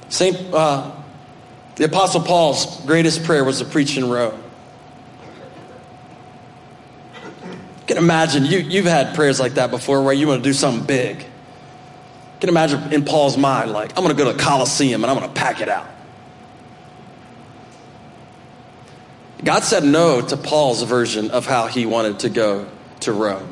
[0.10, 0.92] Saint, uh,
[1.76, 4.40] the Apostle Paul's greatest prayer was to preach in Rome.
[7.44, 10.54] You can imagine, you, you've had prayers like that before where you want to do
[10.54, 11.18] something big.
[11.18, 11.28] You
[12.40, 15.18] can imagine in Paul's mind, like, I'm going to go to the Colosseum and I'm
[15.18, 15.88] going to pack it out.
[19.44, 22.68] God said no to Paul's version of how he wanted to go
[23.02, 23.52] to Rome.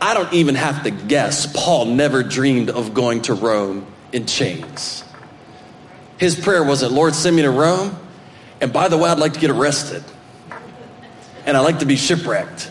[0.00, 5.02] I don't even have to guess, Paul never dreamed of going to Rome in chains.
[6.18, 7.96] His prayer wasn't, Lord, send me to Rome.
[8.60, 10.04] And by the way, I'd like to get arrested.
[11.46, 12.70] And I'd like to be shipwrecked.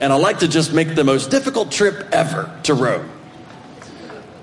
[0.00, 3.08] And I'd like to just make the most difficult trip ever to Rome.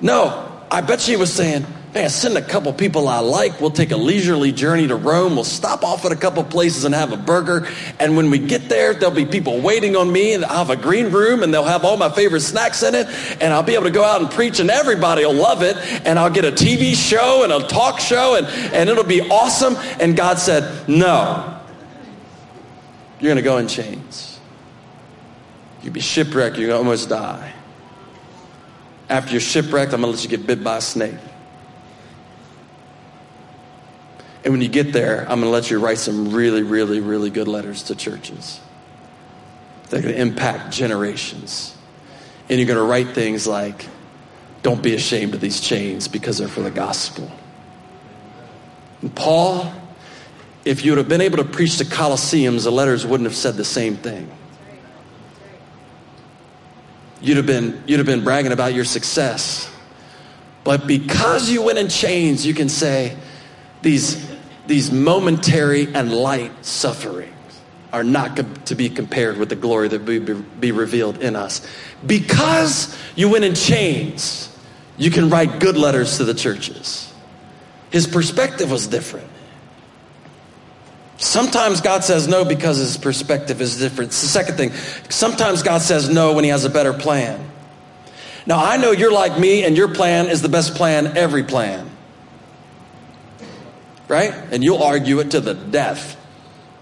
[0.02, 3.62] No, I bet she was saying, Man, send a couple people I like.
[3.62, 5.36] We'll take a leisurely journey to Rome.
[5.36, 7.68] We'll stop off at a couple places and have a burger.
[8.00, 10.76] And when we get there, there'll be people waiting on me, and I'll have a
[10.76, 13.06] green room, and they'll have all my favorite snacks in it.
[13.40, 15.78] And I'll be able to go out and preach, and everybody will love it.
[16.04, 19.76] And I'll get a TV show and a talk show, and, and it'll be awesome.
[20.00, 21.60] And God said, No,
[23.20, 24.40] you're going to go in chains.
[25.84, 26.58] You'll be shipwrecked.
[26.58, 27.54] You're going to almost die.
[29.10, 31.14] After you're shipwrecked, I'm going to let you get bit by a snake.
[34.44, 37.30] And when you get there, I'm going to let you write some really, really, really
[37.30, 38.60] good letters to churches.
[39.90, 41.78] They're going to impact generations.
[42.50, 43.88] And you're going to write things like,
[44.62, 47.32] don't be ashamed of these chains because they're for the gospel.
[49.02, 49.74] And Paul,
[50.66, 53.56] if you would have been able to preach to Colosseums, the letters wouldn't have said
[53.56, 54.30] the same thing.
[57.22, 59.70] You'd have been, you'd have been bragging about your success.
[60.66, 63.18] But because you went in chains, you can say,
[63.82, 64.33] these
[64.68, 67.32] these momentary and light sufferings
[67.92, 71.66] are not to be compared with the glory that will be revealed in us.
[72.06, 74.50] Because you went in chains,
[74.98, 77.14] you can write good letters to the churches.
[77.92, 79.28] His perspective was different.
[81.18, 84.10] Sometimes God says no because his perspective is different.
[84.10, 84.72] It's the second thing.
[85.10, 87.52] Sometimes God says no when he has a better plan.
[88.48, 91.93] Now, I know you're like me, and your plan is the best plan, every plan
[94.14, 94.32] right?
[94.52, 96.18] And you'll argue it to the death.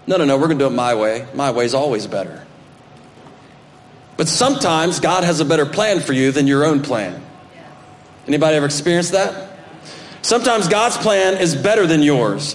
[0.06, 1.26] No, no, no, we're going to do it my way.
[1.34, 2.46] My way's always better.
[4.16, 7.22] But sometimes God has a better plan for you than your own plan.
[8.28, 9.56] Anybody ever experienced that?
[10.20, 12.54] Sometimes God's plan is better than yours.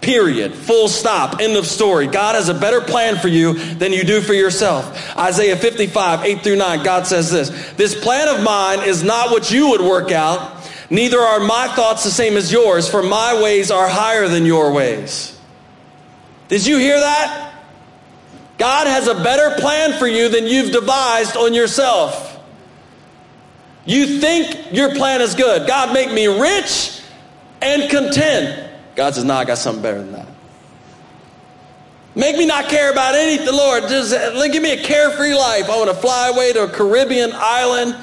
[0.00, 0.54] Period.
[0.54, 1.40] Full stop.
[1.40, 2.06] End of story.
[2.06, 5.16] God has a better plan for you than you do for yourself.
[5.16, 9.50] Isaiah 55, 8 through 9, God says this This plan of mine is not what
[9.50, 10.55] you would work out
[10.88, 14.72] Neither are my thoughts the same as yours, for my ways are higher than your
[14.72, 15.38] ways.
[16.48, 17.54] Did you hear that?
[18.58, 22.40] God has a better plan for you than you've devised on yourself.
[23.84, 25.66] You think your plan is good.
[25.66, 27.00] God, make me rich
[27.60, 28.70] and content.
[28.94, 30.26] God says, No, I got something better than that.
[32.14, 33.82] Make me not care about anything, Lord.
[33.88, 34.12] Just
[34.50, 35.68] give me a carefree life.
[35.68, 37.94] I want to fly away to a Caribbean island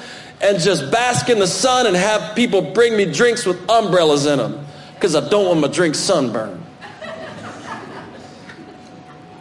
[0.44, 4.38] and just bask in the sun and have people bring me drinks with umbrellas in
[4.38, 6.62] them because I don't want my drink sunburn.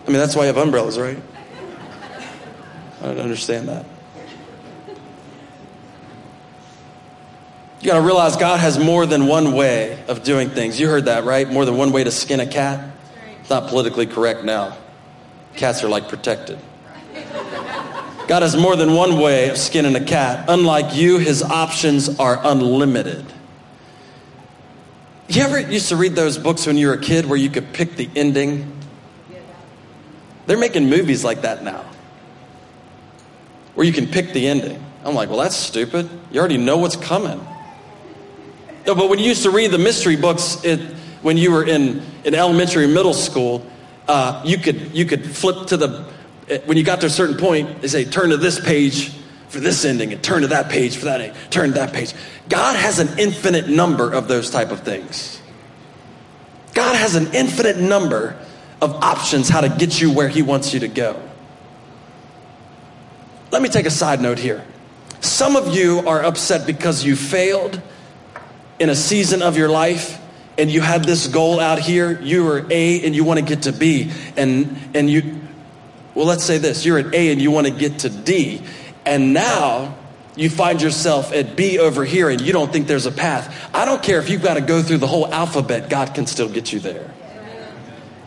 [0.05, 1.17] I mean, that's why you have umbrellas, right?
[3.01, 3.85] I don't understand that.
[7.81, 10.79] You got to realize God has more than one way of doing things.
[10.79, 11.49] You heard that, right?
[11.49, 12.95] More than one way to skin a cat.
[13.41, 14.77] It's not politically correct now.
[15.57, 16.59] Cats are like protected.
[18.33, 20.45] God has more than one way of skinning a cat.
[20.47, 23.23] Unlike you, his options are unlimited.
[25.27, 27.73] You ever used to read those books when you were a kid where you could
[27.73, 28.75] pick the ending?
[30.47, 31.85] They're making movies like that now,
[33.75, 34.83] where you can pick the ending.
[35.05, 36.09] I'm like, well, that's stupid.
[36.31, 37.39] You already know what's coming.
[38.87, 40.79] No, but when you used to read the mystery books it,
[41.21, 43.63] when you were in, in elementary middle school,
[44.07, 46.11] uh, you, could, you could flip to the,
[46.49, 49.13] Uh, when you got to a certain point, they say, turn to this page
[49.47, 52.13] for this ending and turn to that page for that ending, turn to that page.
[52.49, 55.41] God has an infinite number of those type of things.
[56.73, 58.39] God has an infinite number
[58.81, 61.21] of options how to get you where he wants you to go.
[63.51, 64.65] Let me take a side note here.
[65.21, 67.79] Some of you are upset because you failed
[68.79, 70.19] in a season of your life
[70.57, 73.63] and you had this goal out here, you were A and you want to get
[73.63, 75.42] to B and and you
[76.15, 78.61] well let's say this, you're at A and you want to get to D
[79.05, 79.95] and now
[80.35, 83.69] you find yourself at B over here and you don't think there's a path.
[83.73, 86.49] I don't care if you've got to go through the whole alphabet, God can still
[86.49, 87.11] get you there.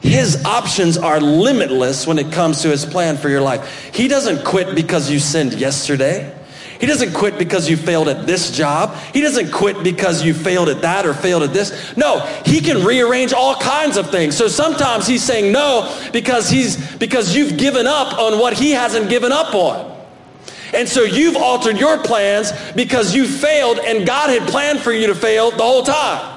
[0.02, 3.94] His options are limitless when it comes to his plan for your life.
[3.94, 6.35] He doesn't quit because you sinned yesterday.
[6.80, 8.94] He doesn't quit because you failed at this job.
[9.12, 11.96] He doesn't quit because you failed at that or failed at this.
[11.96, 14.36] No, he can rearrange all kinds of things.
[14.36, 19.08] So sometimes he's saying no because he's because you've given up on what he hasn't
[19.08, 19.96] given up on.
[20.74, 25.06] And so you've altered your plans because you failed and God had planned for you
[25.06, 26.34] to fail the whole time.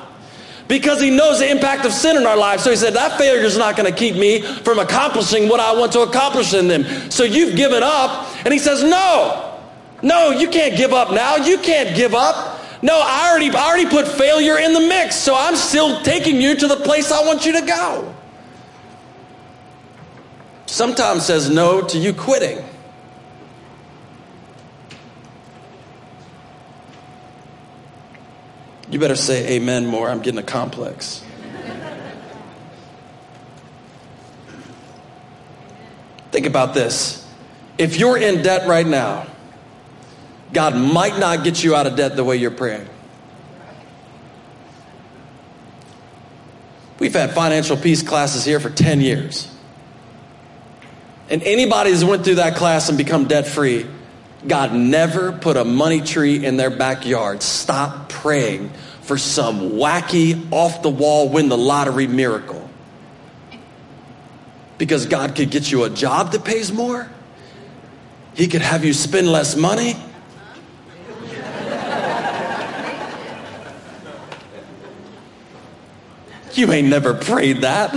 [0.68, 2.64] Because he knows the impact of sin in our lives.
[2.64, 5.74] So he said, that failure is not going to keep me from accomplishing what I
[5.74, 7.10] want to accomplish in them.
[7.10, 8.28] So you've given up.
[8.46, 9.49] And he says, no,
[10.02, 11.36] no, you can't give up now.
[11.38, 12.60] You can't give up.
[12.82, 16.56] No, I already, I already put failure in the mix, so I'm still taking you
[16.56, 18.16] to the place I want you to go.
[20.66, 22.64] Sometimes says no to you quitting.
[28.90, 30.10] You better say amen more.
[30.10, 31.24] I'm getting a complex.
[36.32, 37.28] Think about this.
[37.78, 39.28] If you're in debt right now,
[40.54, 42.88] God might not get you out of debt the way you're praying.
[47.00, 49.54] We've had financial peace classes here for 10 years.
[51.30, 53.86] And anybody who's went through that class and become debt free,
[54.48, 57.44] God never put a money tree in their backyard.
[57.44, 62.70] Stop praying for some wacky, off the wall, win the lottery miracle.
[64.78, 67.10] Because God could get you a job that pays more,
[68.34, 69.96] He could have you spend less money.
[76.60, 77.96] You ain't never prayed that.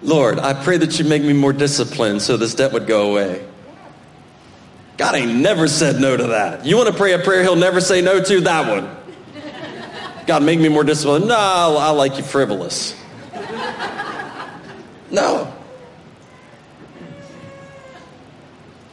[0.00, 3.46] Lord, I pray that you make me more disciplined so this debt would go away.
[4.96, 6.64] God ain't never said no to that.
[6.64, 8.40] You want to pray a prayer he'll never say no to?
[8.40, 8.96] That one.
[10.26, 11.28] God, make me more disciplined.
[11.28, 12.98] No, I like you frivolous.
[15.10, 15.52] No.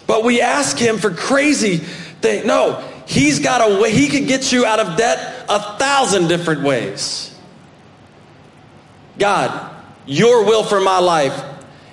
[0.08, 2.46] But we ask him for crazy things.
[2.46, 6.64] No, he's got a way, he could get you out of debt a thousand different
[6.64, 7.35] ways.
[9.18, 9.76] God,
[10.06, 11.44] your will for my life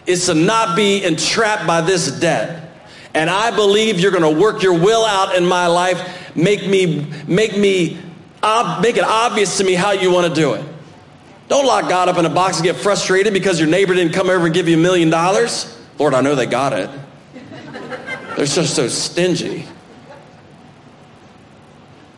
[0.06, 2.70] is to not be entrapped by this debt.
[3.14, 6.34] And I believe you're going to work your will out in my life.
[6.34, 7.98] Make me, make me,
[8.42, 10.64] ob- make it obvious to me how you want to do it.
[11.48, 14.30] Don't lock God up in a box and get frustrated because your neighbor didn't come
[14.30, 15.78] over and give you a million dollars.
[15.98, 16.88] Lord, I know they got it.
[18.36, 19.66] They're just so stingy.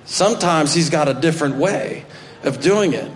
[0.05, 2.05] Sometimes He's got a different way
[2.45, 3.11] of doing it.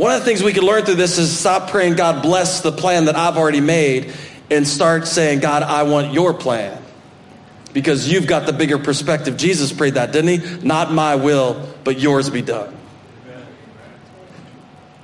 [0.00, 2.72] One of the things we can learn through this is stop praying, God, bless the
[2.72, 4.14] plan that I've already made,
[4.50, 6.82] and start saying, God, I want your plan.
[7.74, 9.36] Because you've got the bigger perspective.
[9.36, 10.66] Jesus prayed that, didn't he?
[10.66, 12.74] Not my will, but yours be done.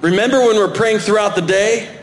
[0.00, 1.94] Remember when we're praying throughout the day?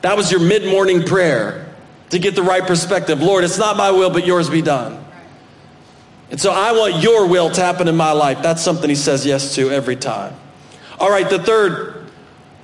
[0.00, 1.70] That was your mid morning prayer
[2.08, 3.20] to get the right perspective.
[3.20, 5.04] Lord, it's not my will, but yours be done.
[6.30, 8.38] And so I want your will to happen in my life.
[8.42, 10.34] That's something he says yes to every time.
[11.00, 12.10] All right, the third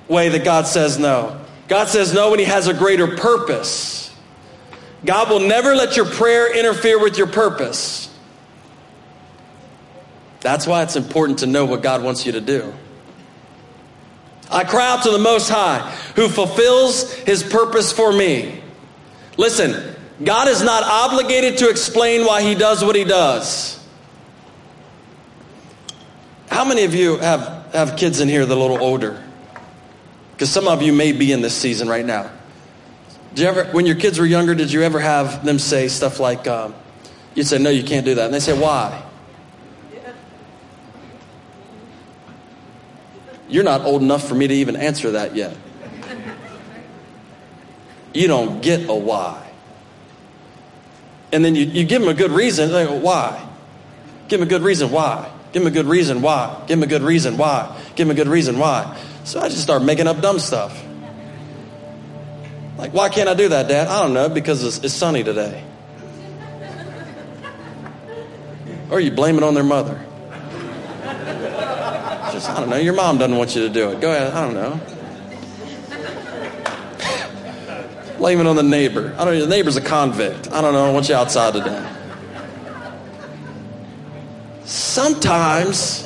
[0.07, 1.43] way that God says no.
[1.67, 4.15] God says no when He has a greater purpose.
[5.03, 8.13] God will never let your prayer interfere with your purpose.
[10.39, 12.73] That's why it's important to know what God wants you to do.
[14.49, 15.79] I cry out to the Most High
[16.15, 18.61] who fulfills His purpose for me.
[19.35, 23.83] Listen, God is not obligated to explain why He does what He does.
[26.49, 29.23] How many of you have have kids in here that are a little older.
[30.31, 32.31] Because some of you may be in this season right now.
[33.33, 36.19] Did you ever, when your kids were younger, did you ever have them say stuff
[36.19, 36.73] like, um,
[37.35, 38.25] you say, no, you can't do that.
[38.25, 39.03] And they say, why?
[43.47, 45.55] You're not old enough for me to even answer that yet.
[48.13, 49.47] You don't get a why.
[51.31, 52.71] And then you, you give them a good reason.
[52.71, 53.47] They go, why?
[54.27, 55.31] Give them a good reason why.
[55.53, 56.63] Give them a good reason why.
[56.67, 57.75] Give them a good reason why.
[57.95, 58.97] Give them a good reason why.
[59.23, 60.83] So I just start making up dumb stuff.
[62.77, 63.87] Like, why can't I do that, Dad?
[63.87, 65.63] I don't know, because it's, it's sunny today.
[68.91, 69.99] Or you blame it on their mother.
[72.31, 73.99] Just, I don't know, your mom doesn't want you to do it.
[73.99, 74.79] Go ahead, I don't know.
[78.17, 79.15] blame it on the neighbor.
[79.17, 80.51] I don't know, the neighbor's a convict.
[80.51, 81.96] I don't know, I want you outside today.
[84.67, 86.03] Sometimes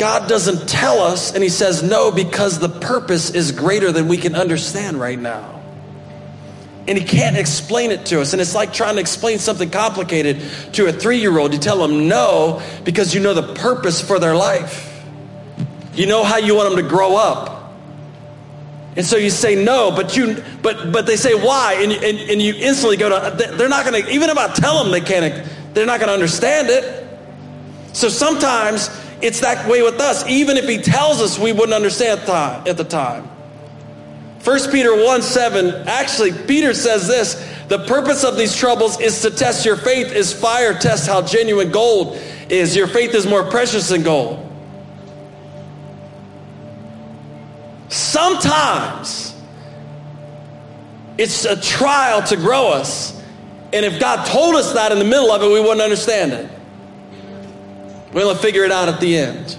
[0.00, 4.16] God doesn't tell us and He says no because the purpose is greater than we
[4.16, 5.62] can understand right now.
[6.88, 8.32] And He can't explain it to us.
[8.32, 10.42] And it's like trying to explain something complicated
[10.72, 11.52] to a three year old.
[11.52, 15.00] You tell them no because you know the purpose for their life,
[15.94, 17.54] you know how you want them to grow up.
[18.96, 22.42] And so you say no, but you but but they say why, and and, and
[22.42, 25.46] you instantly go to they're not going to even if I tell them they can't
[25.78, 27.06] they're not going to understand it.
[27.92, 28.90] So sometimes
[29.22, 30.26] it's that way with us.
[30.28, 33.24] Even if he tells us, we wouldn't understand at the time.
[34.44, 37.34] 1 Peter 1 7, actually, Peter says this
[37.68, 41.70] the purpose of these troubles is to test your faith, is fire test how genuine
[41.70, 42.18] gold
[42.48, 42.74] is.
[42.74, 44.44] Your faith is more precious than gold.
[47.88, 49.34] Sometimes
[51.18, 53.17] it's a trial to grow us.
[53.72, 56.50] And if God told us that in the middle of it, we wouldn't understand it.
[58.12, 59.58] We'll figure it out at the end.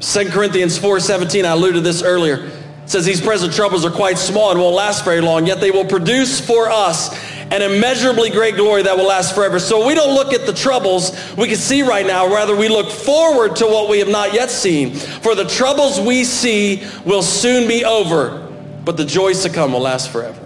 [0.00, 2.50] 2 Corinthians 4:17, I alluded to this earlier.
[2.86, 5.86] says these present troubles are quite small and won't last very long, yet they will
[5.86, 7.18] produce for us
[7.50, 9.58] an immeasurably great glory that will last forever.
[9.58, 12.90] So we don't look at the troubles we can see right now, rather we look
[12.90, 14.94] forward to what we have not yet seen.
[14.94, 18.52] For the troubles we see will soon be over,
[18.84, 20.43] but the joys to come will last forever.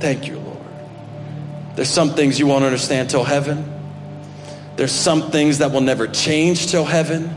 [0.00, 0.58] Thank you, Lord.
[1.76, 3.70] There's some things you won't understand till heaven.
[4.76, 7.36] There's some things that will never change till heaven.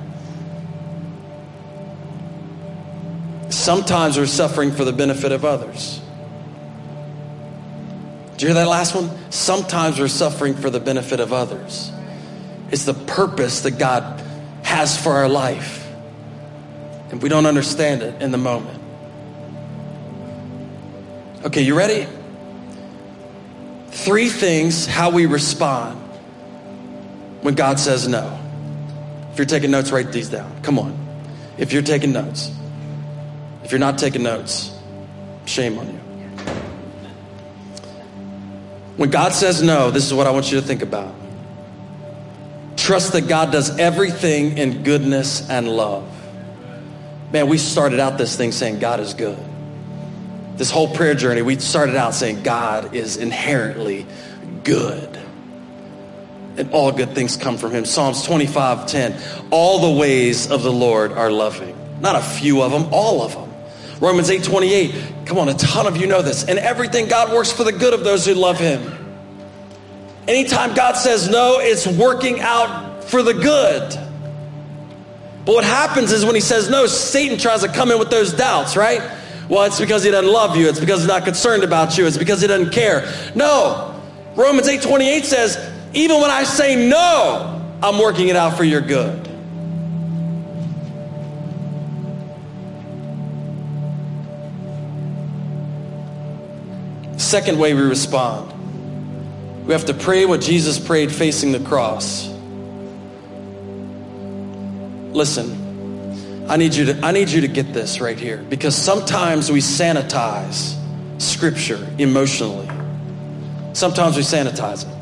[3.49, 6.01] Sometimes we're suffering for the benefit of others.
[8.37, 9.09] Do you hear that last one?
[9.31, 11.91] Sometimes we're suffering for the benefit of others.
[12.69, 14.21] It's the purpose that God
[14.63, 15.87] has for our life.
[17.09, 18.79] And we don't understand it in the moment.
[21.45, 22.07] Okay, you ready?
[23.89, 25.99] Three things how we respond
[27.41, 28.39] when God says no.
[29.31, 30.61] If you're taking notes, write these down.
[30.61, 30.97] Come on.
[31.57, 32.51] If you're taking notes,
[33.63, 34.77] if you're not taking notes,
[35.45, 35.99] shame on you.
[38.97, 41.13] When God says no, this is what I want you to think about.
[42.75, 46.11] Trust that God does everything in goodness and love.
[47.31, 49.37] Man, we started out this thing saying God is good.
[50.57, 54.05] This whole prayer journey, we started out saying God is inherently
[54.63, 55.17] good
[56.57, 57.85] and all good things come from him.
[57.85, 59.21] Psalms 25 10.
[59.51, 61.75] All the ways of the Lord are loving.
[62.01, 63.53] Not a few of them, all of them.
[63.99, 64.95] Romans 8 28.
[65.25, 66.43] Come on, a ton of you know this.
[66.43, 68.93] And everything God works for the good of those who love him.
[70.27, 73.89] Anytime God says no, it's working out for the good.
[75.45, 78.33] But what happens is when he says no, Satan tries to come in with those
[78.33, 79.01] doubts, right?
[79.49, 80.67] Well, it's because he doesn't love you.
[80.67, 82.05] It's because he's not concerned about you.
[82.05, 83.11] It's because he doesn't care.
[83.35, 84.01] No.
[84.35, 85.57] Romans 8 28 says,
[85.93, 89.25] even when I say no, I'm working it out for your good.
[97.19, 98.53] Second way we respond
[99.67, 102.29] we have to pray what Jesus prayed facing the cross.
[105.11, 105.66] Listen,
[106.49, 109.59] I need you to I need you to get this right here because sometimes we
[109.59, 110.75] sanitize
[111.21, 112.69] scripture emotionally.
[113.73, 114.97] Sometimes we sanitize it.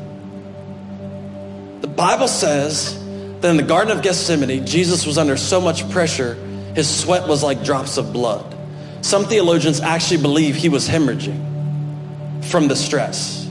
[1.82, 3.00] The Bible says
[3.40, 6.34] that in the Garden of Gethsemane, Jesus was under so much pressure,
[6.74, 8.54] his sweat was like drops of blood.
[9.02, 13.48] Some theologians actually believe he was hemorrhaging from the stress.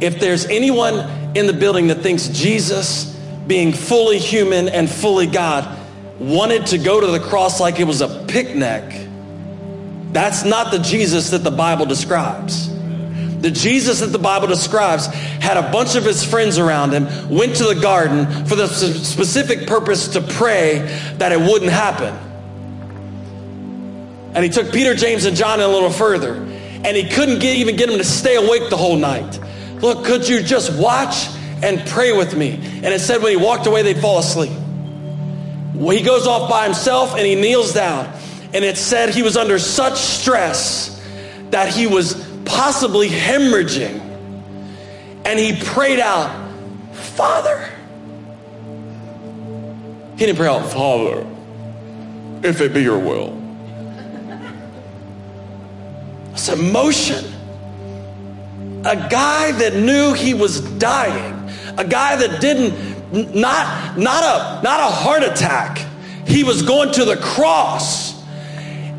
[0.00, 3.16] If there's anyone in the building that thinks Jesus,
[3.46, 5.79] being fully human and fully God,
[6.20, 9.08] wanted to go to the cross like it was a picnic,
[10.12, 12.68] that's not the Jesus that the Bible describes.
[13.40, 17.56] The Jesus that the Bible describes had a bunch of his friends around him, went
[17.56, 20.80] to the garden for the specific purpose to pray
[21.16, 22.14] that it wouldn't happen.
[24.34, 26.34] And he took Peter, James, and John a little further.
[26.34, 29.40] And he couldn't get, even get them to stay awake the whole night.
[29.80, 31.28] Look, could you just watch
[31.62, 32.52] and pray with me?
[32.52, 34.52] And it said when he walked away, they'd fall asleep.
[35.74, 38.12] Well, he goes off by himself and he kneels down.
[38.52, 41.00] And it said he was under such stress
[41.50, 42.14] that he was
[42.44, 44.00] possibly hemorrhaging.
[45.24, 46.30] And he prayed out,
[46.92, 47.68] Father.
[50.16, 51.26] He didn't pray out, Father,
[52.42, 53.40] if it be your will.
[56.32, 57.24] It's emotion.
[58.84, 64.80] A guy that knew he was dying, a guy that didn't, not, not, a, not
[64.80, 65.78] a heart attack,
[66.26, 68.20] he was going to the cross.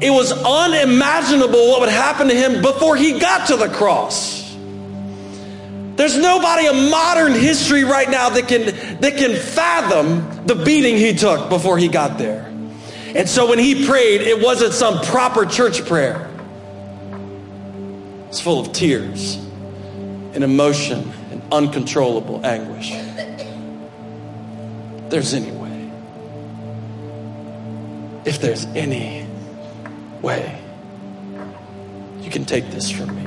[0.02, 4.42] It was unimaginable what would happen to him before he got to the cross.
[5.96, 8.66] There's nobody in modern history right now that can,
[9.02, 12.46] that can fathom the beating he took before he got there.
[13.14, 16.30] And so when he prayed, it wasn't some proper church prayer.
[18.30, 19.36] It's full of tears
[20.34, 22.94] and emotion and uncontrollable anguish.
[25.12, 25.92] There's any way.
[28.24, 29.28] If there's any
[30.22, 30.58] way,
[32.22, 33.26] you can take this from me.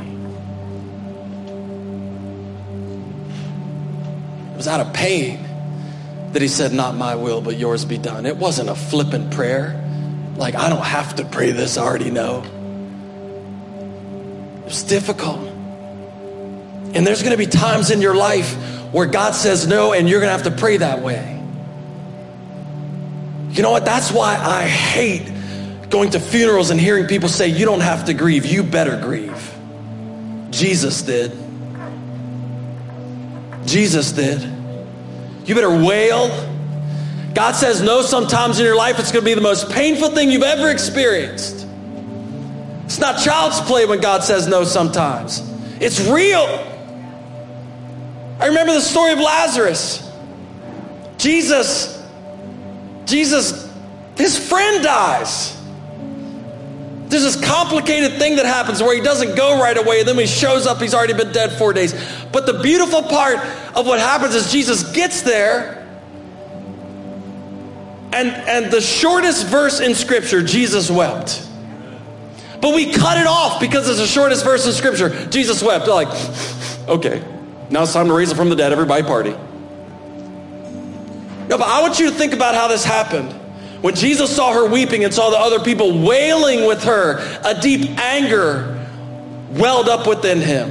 [4.51, 5.47] It was out of pain
[6.32, 8.24] that he said, Not my will, but yours be done.
[8.24, 9.78] It wasn't a flippant prayer.
[10.37, 12.45] Like, I don't have to pray this, I already know.
[14.61, 15.41] It was difficult.
[16.95, 18.55] And there's going to be times in your life
[18.91, 21.34] where God says no, and you're going to have to pray that way.
[23.55, 23.84] You know what?
[23.84, 25.30] That's why I hate
[25.88, 29.55] going to funerals and hearing people say, You don't have to grieve, you better grieve.
[30.50, 31.32] Jesus did.
[33.64, 34.42] Jesus did.
[35.46, 36.28] You better wail.
[37.32, 40.30] God says no sometimes in your life, it's going to be the most painful thing
[40.30, 41.66] you've ever experienced.
[42.84, 45.42] It's not child's play when God says no sometimes,
[45.80, 46.44] it's real.
[48.40, 50.00] I remember the story of Lazarus.
[51.18, 51.93] Jesus,
[53.05, 53.72] Jesus,
[54.16, 55.61] his friend dies.
[57.09, 60.26] There's this complicated thing that happens where he doesn't go right away, and then when
[60.26, 61.94] he shows up, he's already been dead four days.
[62.32, 63.38] But the beautiful part
[63.76, 65.86] of what happens is Jesus gets there,
[68.12, 71.46] and, and the shortest verse in Scripture, Jesus wept.
[72.61, 75.26] But we cut it off because it's the shortest verse in Scripture.
[75.26, 75.84] Jesus wept.
[75.84, 77.22] They're like, okay,
[77.70, 78.72] now it's time to raise him from the dead.
[78.72, 79.34] Everybody party.
[81.49, 83.32] No, but I want you to think about how this happened.
[83.82, 87.99] When Jesus saw her weeping and saw the other people wailing with her, a deep
[87.99, 88.88] anger
[89.51, 90.70] welled up within him.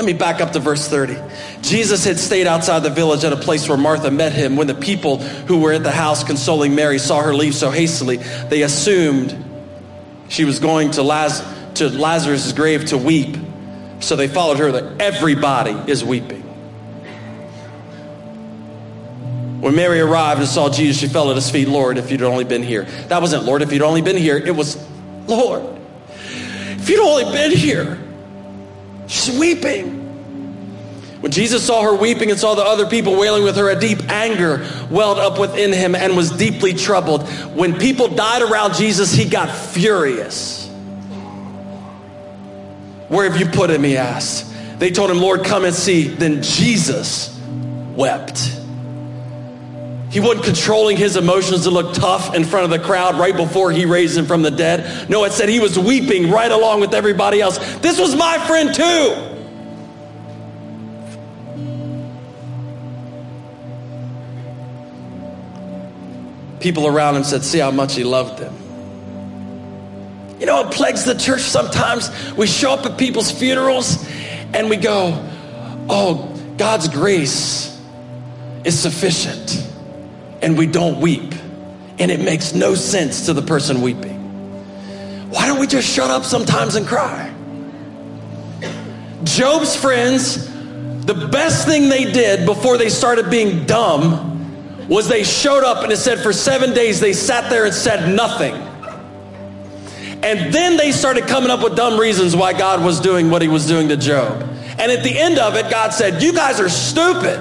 [0.00, 1.18] Let me back up to verse 30.
[1.60, 4.56] Jesus had stayed outside the village at a place where Martha met him.
[4.56, 8.16] When the people who were at the house consoling Mary saw her leave so hastily,
[8.48, 9.36] they assumed
[10.30, 11.44] she was going to, Laz-
[11.74, 13.36] to Lazarus' grave to weep.
[14.00, 16.42] So they followed her that everybody is weeping.
[19.60, 22.44] When Mary arrived and saw Jesus, she fell at his feet, Lord, if you'd only
[22.44, 22.84] been here.
[23.08, 24.38] That wasn't, Lord, if you'd only been here.
[24.38, 24.76] It was,
[25.26, 25.62] Lord,
[26.08, 27.98] if you'd only been here.
[29.06, 29.98] She's weeping.
[31.20, 34.08] When Jesus saw her weeping and saw the other people wailing with her, a deep
[34.08, 37.28] anger welled up within him and was deeply troubled.
[37.54, 40.59] When people died around Jesus, he got furious.
[43.10, 43.82] Where have you put him?
[43.82, 44.54] He asked.
[44.78, 46.06] They told him, Lord, come and see.
[46.06, 47.36] Then Jesus
[47.96, 48.56] wept.
[50.10, 53.72] He wasn't controlling his emotions to look tough in front of the crowd right before
[53.72, 55.10] he raised him from the dead.
[55.10, 57.58] No, it said he was weeping right along with everybody else.
[57.78, 59.26] This was my friend too.
[66.60, 68.59] People around him said, See how much he loved them.
[70.40, 72.10] You know what plagues the church sometimes?
[72.32, 74.08] We show up at people's funerals
[74.54, 75.28] and we go,
[75.90, 77.78] Oh, God's grace
[78.64, 79.66] is sufficient
[80.40, 81.34] and we don't weep.
[81.98, 84.18] And it makes no sense to the person weeping.
[85.28, 87.30] Why don't we just shut up sometimes and cry?
[89.24, 90.46] Job's friends,
[91.04, 95.92] the best thing they did before they started being dumb was they showed up and
[95.92, 98.69] it said for seven days they sat there and said nothing.
[100.22, 103.48] And then they started coming up with dumb reasons why God was doing what he
[103.48, 104.42] was doing to Job.
[104.78, 107.40] And at the end of it, God said, You guys are stupid.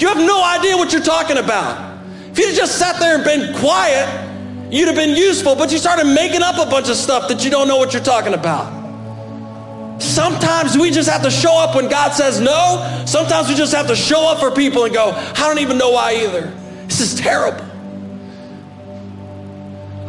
[0.00, 1.98] You have no idea what you're talking about.
[2.30, 6.04] If you'd just sat there and been quiet, you'd have been useful, but you started
[6.06, 8.76] making up a bunch of stuff that you don't know what you're talking about.
[10.02, 13.04] Sometimes we just have to show up when God says no.
[13.06, 15.92] Sometimes we just have to show up for people and go, I don't even know
[15.92, 16.52] why either.
[16.86, 17.65] This is terrible.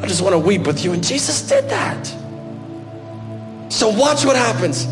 [0.01, 0.93] I just want to weep with you.
[0.93, 2.05] And Jesus did that.
[3.69, 4.87] So watch what happens.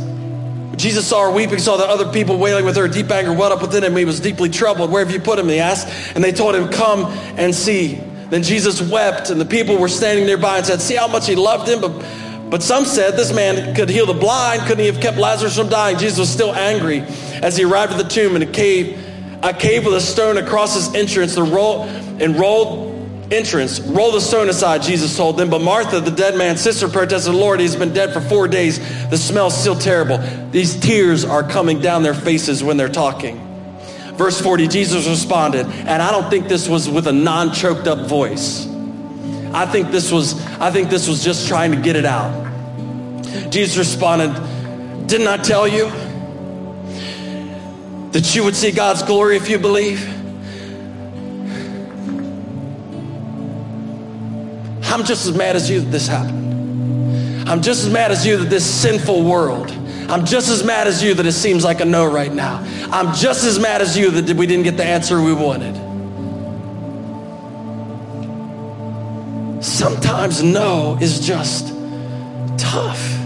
[0.77, 2.87] Jesus saw her weeping, saw the other people wailing with her.
[2.87, 3.95] Deep anger welled up within him.
[3.95, 4.91] He was deeply troubled.
[4.91, 5.47] Where have you put him?
[5.47, 5.87] He asked.
[6.15, 7.05] And they told him, Come
[7.37, 7.95] and see.
[8.29, 11.35] Then Jesus wept, and the people were standing nearby and said, See how much he
[11.35, 11.79] loved him?
[11.79, 14.63] But, but some said, This man could heal the blind.
[14.63, 15.97] Couldn't he have kept Lazarus from dying?
[15.97, 17.01] Jesus was still angry
[17.41, 19.01] as he arrived at the tomb in a cave,
[19.43, 22.84] a cave with a stone across his entrance, the roll, and rolled
[23.31, 23.79] entrance.
[23.79, 25.49] Roll the stone aside, Jesus told them.
[25.49, 28.79] But Martha, the dead man's sister, protested, Lord, he's been dead for four days.
[29.09, 30.17] The smell's still terrible.
[30.51, 33.41] These tears are coming down their faces when they're talking.
[34.15, 38.65] Verse 40, Jesus responded, and I don't think this was with a non-choked up voice.
[39.53, 42.43] I think this was, I think this was just trying to get it out.
[43.51, 45.89] Jesus responded, Didn't I tell you
[48.11, 50.24] that you would see God's glory if you believe?
[54.95, 57.49] I'm just as mad as you that this happened.
[57.49, 59.69] I'm just as mad as you that this sinful world.
[60.09, 62.65] I'm just as mad as you that it seems like a no right now.
[62.93, 65.75] I'm just as mad as you that we didn't get the answer we wanted.
[69.61, 71.73] Sometimes no is just
[72.57, 73.19] tough.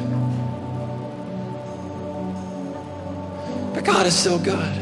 [3.76, 4.76] But God is still good.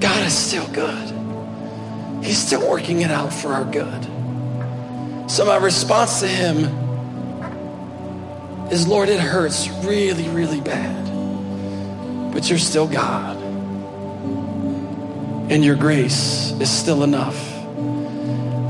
[0.00, 2.24] God is still good.
[2.24, 4.09] He's still working it out for our good.
[5.30, 6.64] So my response to him
[8.72, 12.32] is, Lord, it hurts really, really bad.
[12.32, 13.36] But you're still God.
[15.48, 17.36] And your grace is still enough.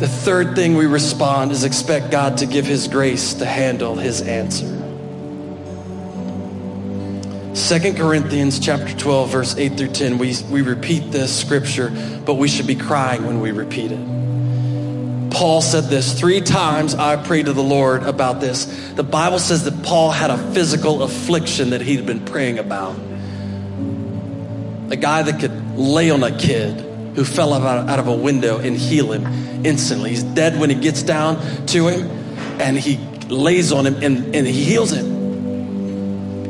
[0.00, 4.20] The third thing we respond is expect God to give his grace to handle his
[4.20, 4.76] answer.
[7.54, 11.90] 2 Corinthians chapter 12 verse 8 through 10 we, we repeat this scripture
[12.24, 14.19] but we should be crying when we repeat it
[15.40, 18.66] Paul said this three times I prayed to the Lord about this.
[18.90, 22.94] The Bible says that Paul had a physical affliction that he'd been praying about.
[24.90, 26.78] A guy that could lay on a kid
[27.16, 30.10] who fell out, of a window and heal him instantly.
[30.10, 32.10] He's dead when he gets down to him
[32.60, 32.98] and he
[33.30, 35.06] lays on him and, and he heals him.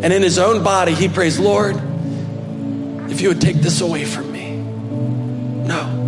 [0.03, 1.77] And in his own body, he prays, Lord,
[3.09, 4.57] if you would take this away from me.
[4.57, 6.00] No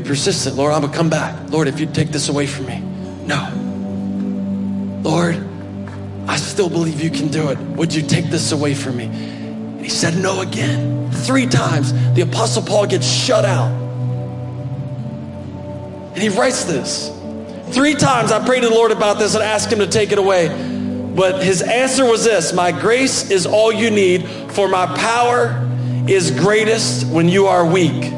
[0.00, 0.56] be persistent.
[0.56, 1.50] Lord, I'm gonna come back.
[1.50, 2.80] Lord, if you take this away from me.
[3.26, 3.50] No.
[5.02, 5.36] Lord,
[6.28, 7.58] I still believe you can do it.
[7.58, 9.04] Would you take this away from me?
[9.04, 11.10] And he said no again.
[11.10, 11.92] Three times.
[12.14, 13.70] The Apostle Paul gets shut out.
[16.14, 17.10] And he writes this.
[17.70, 20.18] Three times I prayed to the Lord about this and asked him to take it
[20.18, 20.48] away.
[21.14, 25.62] But his answer was this My grace is all you need, for my power
[26.06, 28.12] is greatest when you are weak.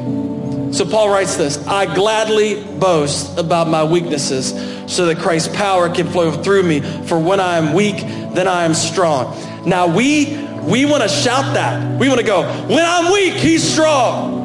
[0.71, 4.49] So Paul writes this I gladly boast about my weaknesses
[4.93, 6.79] so that Christ's power can flow through me.
[6.79, 9.35] For when I am weak, then I am strong.
[9.67, 11.99] Now we we want to shout that.
[11.99, 14.37] We want to go, when I'm weak, he's strong.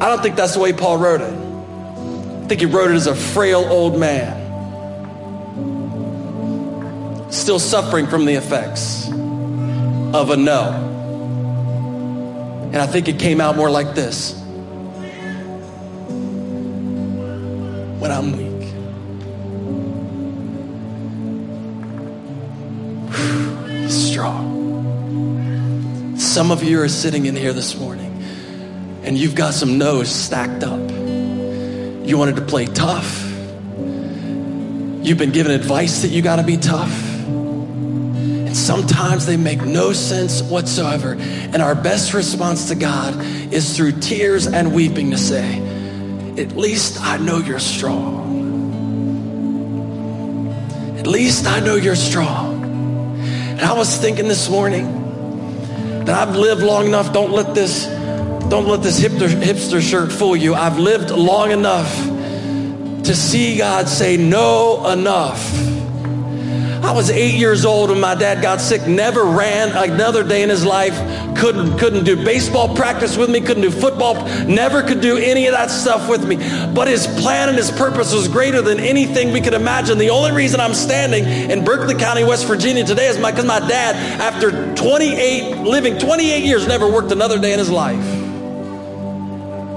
[0.00, 1.34] I don't think that's the way Paul wrote it.
[1.34, 4.44] I think he wrote it as a frail old man.
[7.30, 10.70] Still suffering from the effects of a no.
[12.72, 14.40] And I think it came out more like this
[18.10, 18.46] I'm weak.
[23.82, 24.46] He's strong.
[26.16, 28.22] Some of you are sitting in here this morning
[29.02, 30.90] and you've got some no's stacked up.
[30.90, 33.24] You wanted to play tough.
[35.02, 36.92] You've been given advice that you got to be tough.
[37.26, 41.12] And sometimes they make no sense whatsoever.
[41.12, 43.14] And our best response to God
[43.52, 45.65] is through tears and weeping to say,
[46.38, 48.26] at least I know you're strong.
[50.98, 52.64] At least I know you're strong.
[53.22, 57.12] And I was thinking this morning that I've lived long enough.
[57.12, 60.54] Don't let this, don't let this hipster, hipster shirt fool you.
[60.54, 61.92] I've lived long enough
[63.04, 65.65] to see God say, no, enough.
[66.86, 70.48] I was eight years old when my dad got sick, never ran another day in
[70.48, 70.94] his life,
[71.36, 74.14] couldn't, couldn't do baseball practice with me, couldn't do football,
[74.46, 76.36] never could do any of that stuff with me.
[76.72, 79.98] But his plan and his purpose was greater than anything we could imagine.
[79.98, 83.66] The only reason I'm standing in Berkeley County, West Virginia today is because my, my
[83.66, 88.25] dad, after 28, living 28 years, never worked another day in his life.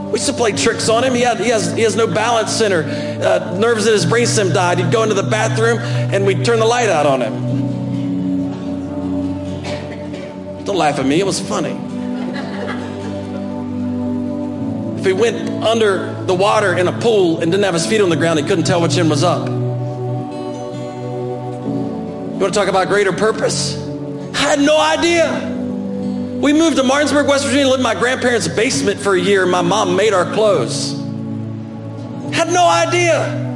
[0.10, 1.14] We used to play tricks on him.
[1.14, 2.82] He, had, he, has, he has no balance center.
[2.84, 4.80] Uh, nerves in his brainstem died.
[4.80, 7.50] He'd go into the bathroom and we'd turn the light out on him.
[10.66, 11.78] Don't laugh at me, it was funny.
[15.00, 18.10] If he went under the water in a pool and didn't have his feet on
[18.10, 19.48] the ground, he couldn't tell which end was up.
[19.48, 19.56] You
[22.40, 23.78] want to talk about greater purpose?
[24.34, 25.49] I had no idea.
[26.42, 29.46] We moved to Martinsburg, West Virginia, lived in my grandparents' basement for a year.
[29.46, 30.94] My mom made our clothes.
[32.34, 33.48] Had no idea.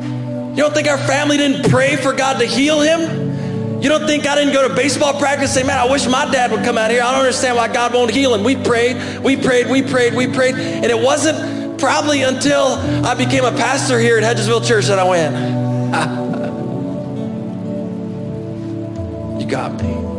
[0.50, 3.82] You don't think our family didn't pray for God to heal him?
[3.82, 6.30] You don't think I didn't go to baseball practice and say, man, I wish my
[6.30, 7.02] dad would come out here.
[7.02, 8.44] I don't understand why God won't heal him.
[8.44, 10.56] We prayed, we prayed, we prayed, we prayed.
[10.56, 12.76] And it wasn't probably until
[13.06, 15.36] I became a pastor here at Hedgesville Church that I went,
[19.42, 20.13] you got me.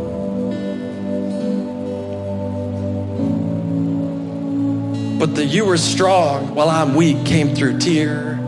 [5.25, 8.39] But the you were strong while I'm weak came through tear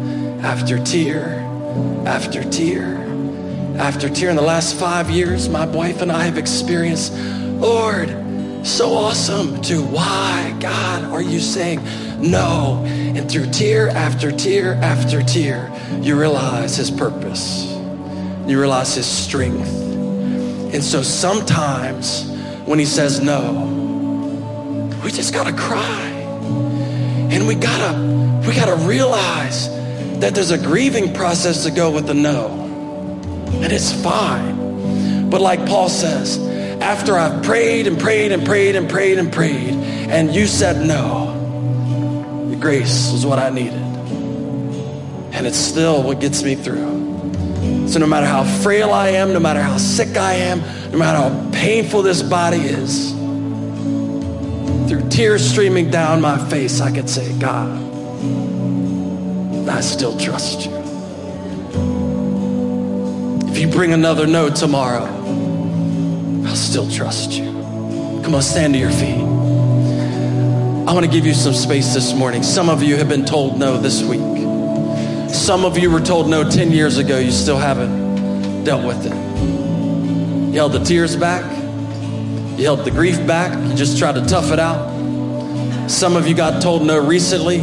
[0.44, 1.40] after tear
[2.06, 2.98] after tear
[3.80, 4.30] after tear.
[4.30, 8.10] In the last five years, my wife and I have experienced, Lord,
[8.64, 11.84] so awesome to why, God, are you saying
[12.22, 12.84] no?
[12.86, 17.74] And through tear after tear after tear, you realize his purpose,
[18.46, 19.68] you realize his strength.
[20.76, 22.30] And so sometimes
[22.66, 23.66] when he says no,
[25.04, 26.17] we just gotta cry.
[27.30, 27.98] And we gotta,
[28.48, 29.70] we gotta realize
[30.20, 32.48] that there's a grieving process to go with the no.
[33.54, 35.30] And it's fine.
[35.30, 36.40] But like Paul says,
[36.82, 39.74] after I've prayed and prayed and prayed and prayed and prayed,
[40.10, 43.82] and you said no, your grace was what I needed.
[45.34, 47.88] And it's still what gets me through.
[47.88, 50.62] So no matter how frail I am, no matter how sick I am,
[50.92, 53.17] no matter how painful this body is,
[55.10, 57.70] tears streaming down my face, I could say, God,
[59.70, 60.76] I still trust you.
[63.50, 65.06] If you bring another no tomorrow,
[66.46, 67.46] I'll still trust you.
[68.24, 69.18] Come on, stand to your feet.
[70.88, 72.44] I want to give you some space this morning.
[72.44, 74.22] Some of you have been told no this week.
[75.30, 77.18] Some of you were told no 10 years ago.
[77.20, 79.14] You still haven't dealt with it.
[79.14, 81.44] You held the tears back.
[82.58, 83.58] You held the grief back.
[83.68, 84.87] You just tried to tough it out.
[85.88, 87.62] Some of you got told no recently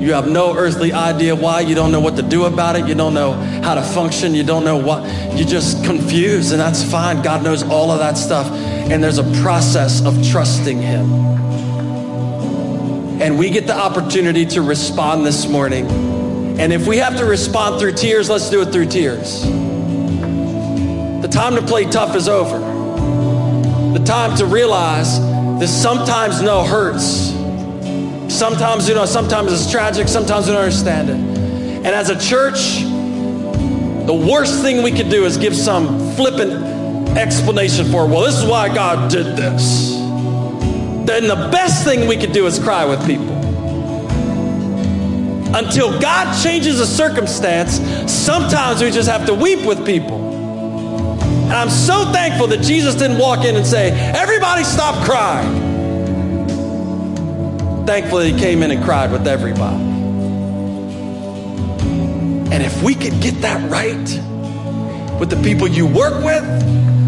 [0.00, 1.60] you have no earthly idea why.
[1.60, 2.88] You don't know what to do about it.
[2.88, 4.34] You don't know how to function.
[4.34, 5.04] You don't know what.
[5.36, 7.20] You're just confused, and that's fine.
[7.20, 8.50] God knows all of that stuff.
[8.50, 11.12] And there's a process of trusting Him.
[13.20, 15.86] And we get the opportunity to respond this morning.
[16.58, 19.42] And if we have to respond through tears, let's do it through tears.
[19.42, 22.58] The time to play tough is over.
[23.92, 27.29] The time to realize that sometimes no hurts
[28.30, 31.16] Sometimes, you know, sometimes it's tragic, sometimes we don't understand it.
[31.16, 32.78] And as a church,
[34.06, 38.44] the worst thing we could do is give some flippant explanation for, well, this is
[38.44, 39.90] why God did this.
[41.06, 43.34] Then the best thing we could do is cry with people.
[45.54, 50.18] Until God changes a circumstance, sometimes we just have to weep with people.
[50.20, 55.69] And I'm so thankful that Jesus didn't walk in and say, everybody stop crying
[57.90, 59.82] thankfully he came in and cried with everybody.
[62.54, 63.98] And if we could get that right
[65.18, 66.44] with the people you work with,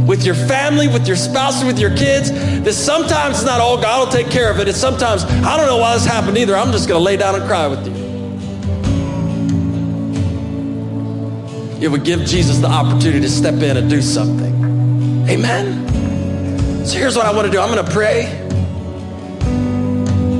[0.08, 4.06] with your family, with your spouse, with your kids, that sometimes it's not all God
[4.08, 4.66] will take care of it.
[4.66, 6.56] It's sometimes, I don't know why this happened either.
[6.56, 7.92] I'm just going to lay down and cry with you.
[11.80, 15.28] It would give Jesus the opportunity to step in and do something.
[15.30, 16.84] Amen.
[16.84, 18.41] So here's what I want to do I'm going to pray.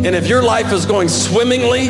[0.05, 1.89] And if your life is going swimmingly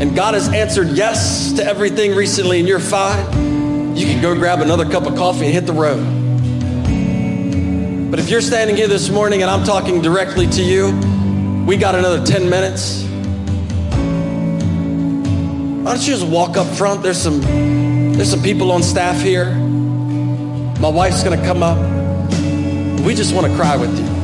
[0.00, 4.60] and God has answered yes to everything recently and you're fine, you can go grab
[4.60, 6.02] another cup of coffee and hit the road.
[8.10, 10.92] But if you're standing here this morning and I'm talking directly to you,
[11.66, 13.02] we got another 10 minutes.
[15.84, 17.02] Why don't you just walk up front?
[17.02, 17.42] There's some
[18.12, 19.54] there's some people on staff here.
[19.54, 21.78] My wife's gonna come up.
[23.04, 24.17] We just want to cry with you.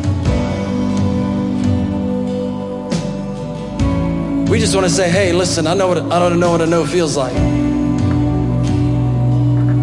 [4.55, 6.67] We just want to say, hey, listen, I know what I don't know what a
[6.67, 7.35] no feels like.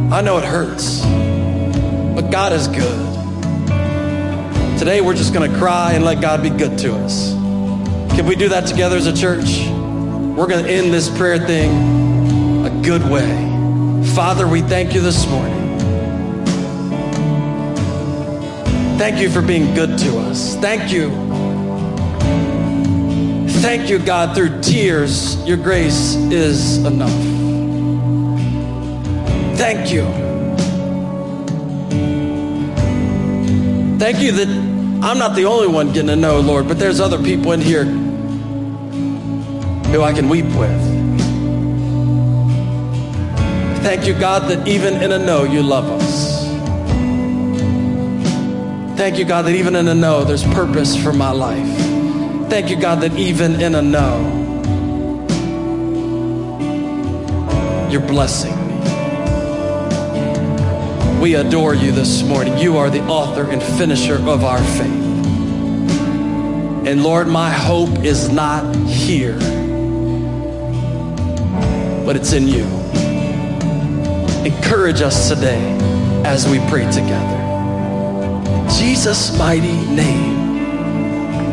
[0.09, 3.09] I know it hurts, but God is good.
[4.79, 7.33] Today we're just going to cry and let God be good to us.
[8.15, 9.67] Can we do that together as a church?
[9.67, 13.27] We're going to end this prayer thing a good way.
[14.15, 15.77] Father, we thank you this morning.
[18.97, 20.55] Thank you for being good to us.
[20.55, 21.20] Thank you
[23.61, 27.11] Thank you, God, through tears, your grace is enough.
[29.55, 30.01] Thank you.
[33.99, 34.47] Thank you that
[35.03, 37.85] I'm not the only one getting to know, Lord, but there's other people in here
[39.91, 40.81] who I can weep with.
[43.83, 46.45] Thank you, God, that even in a no, you love us.
[48.97, 51.70] Thank you, God, that even in a no, there's purpose for my life.
[52.51, 54.19] Thank you, God, that even in a no,
[57.89, 58.73] you're blessing me.
[61.21, 62.57] We adore you this morning.
[62.57, 65.01] You are the author and finisher of our faith.
[66.85, 69.39] And Lord, my hope is not here,
[72.05, 72.65] but it's in you.
[74.45, 75.77] Encourage us today
[76.25, 77.39] as we pray together.
[78.77, 80.40] Jesus' mighty name,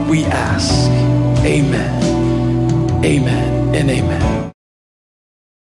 [0.09, 0.73] we ask.
[1.45, 3.05] Amen.
[3.05, 4.58] Amen and amen.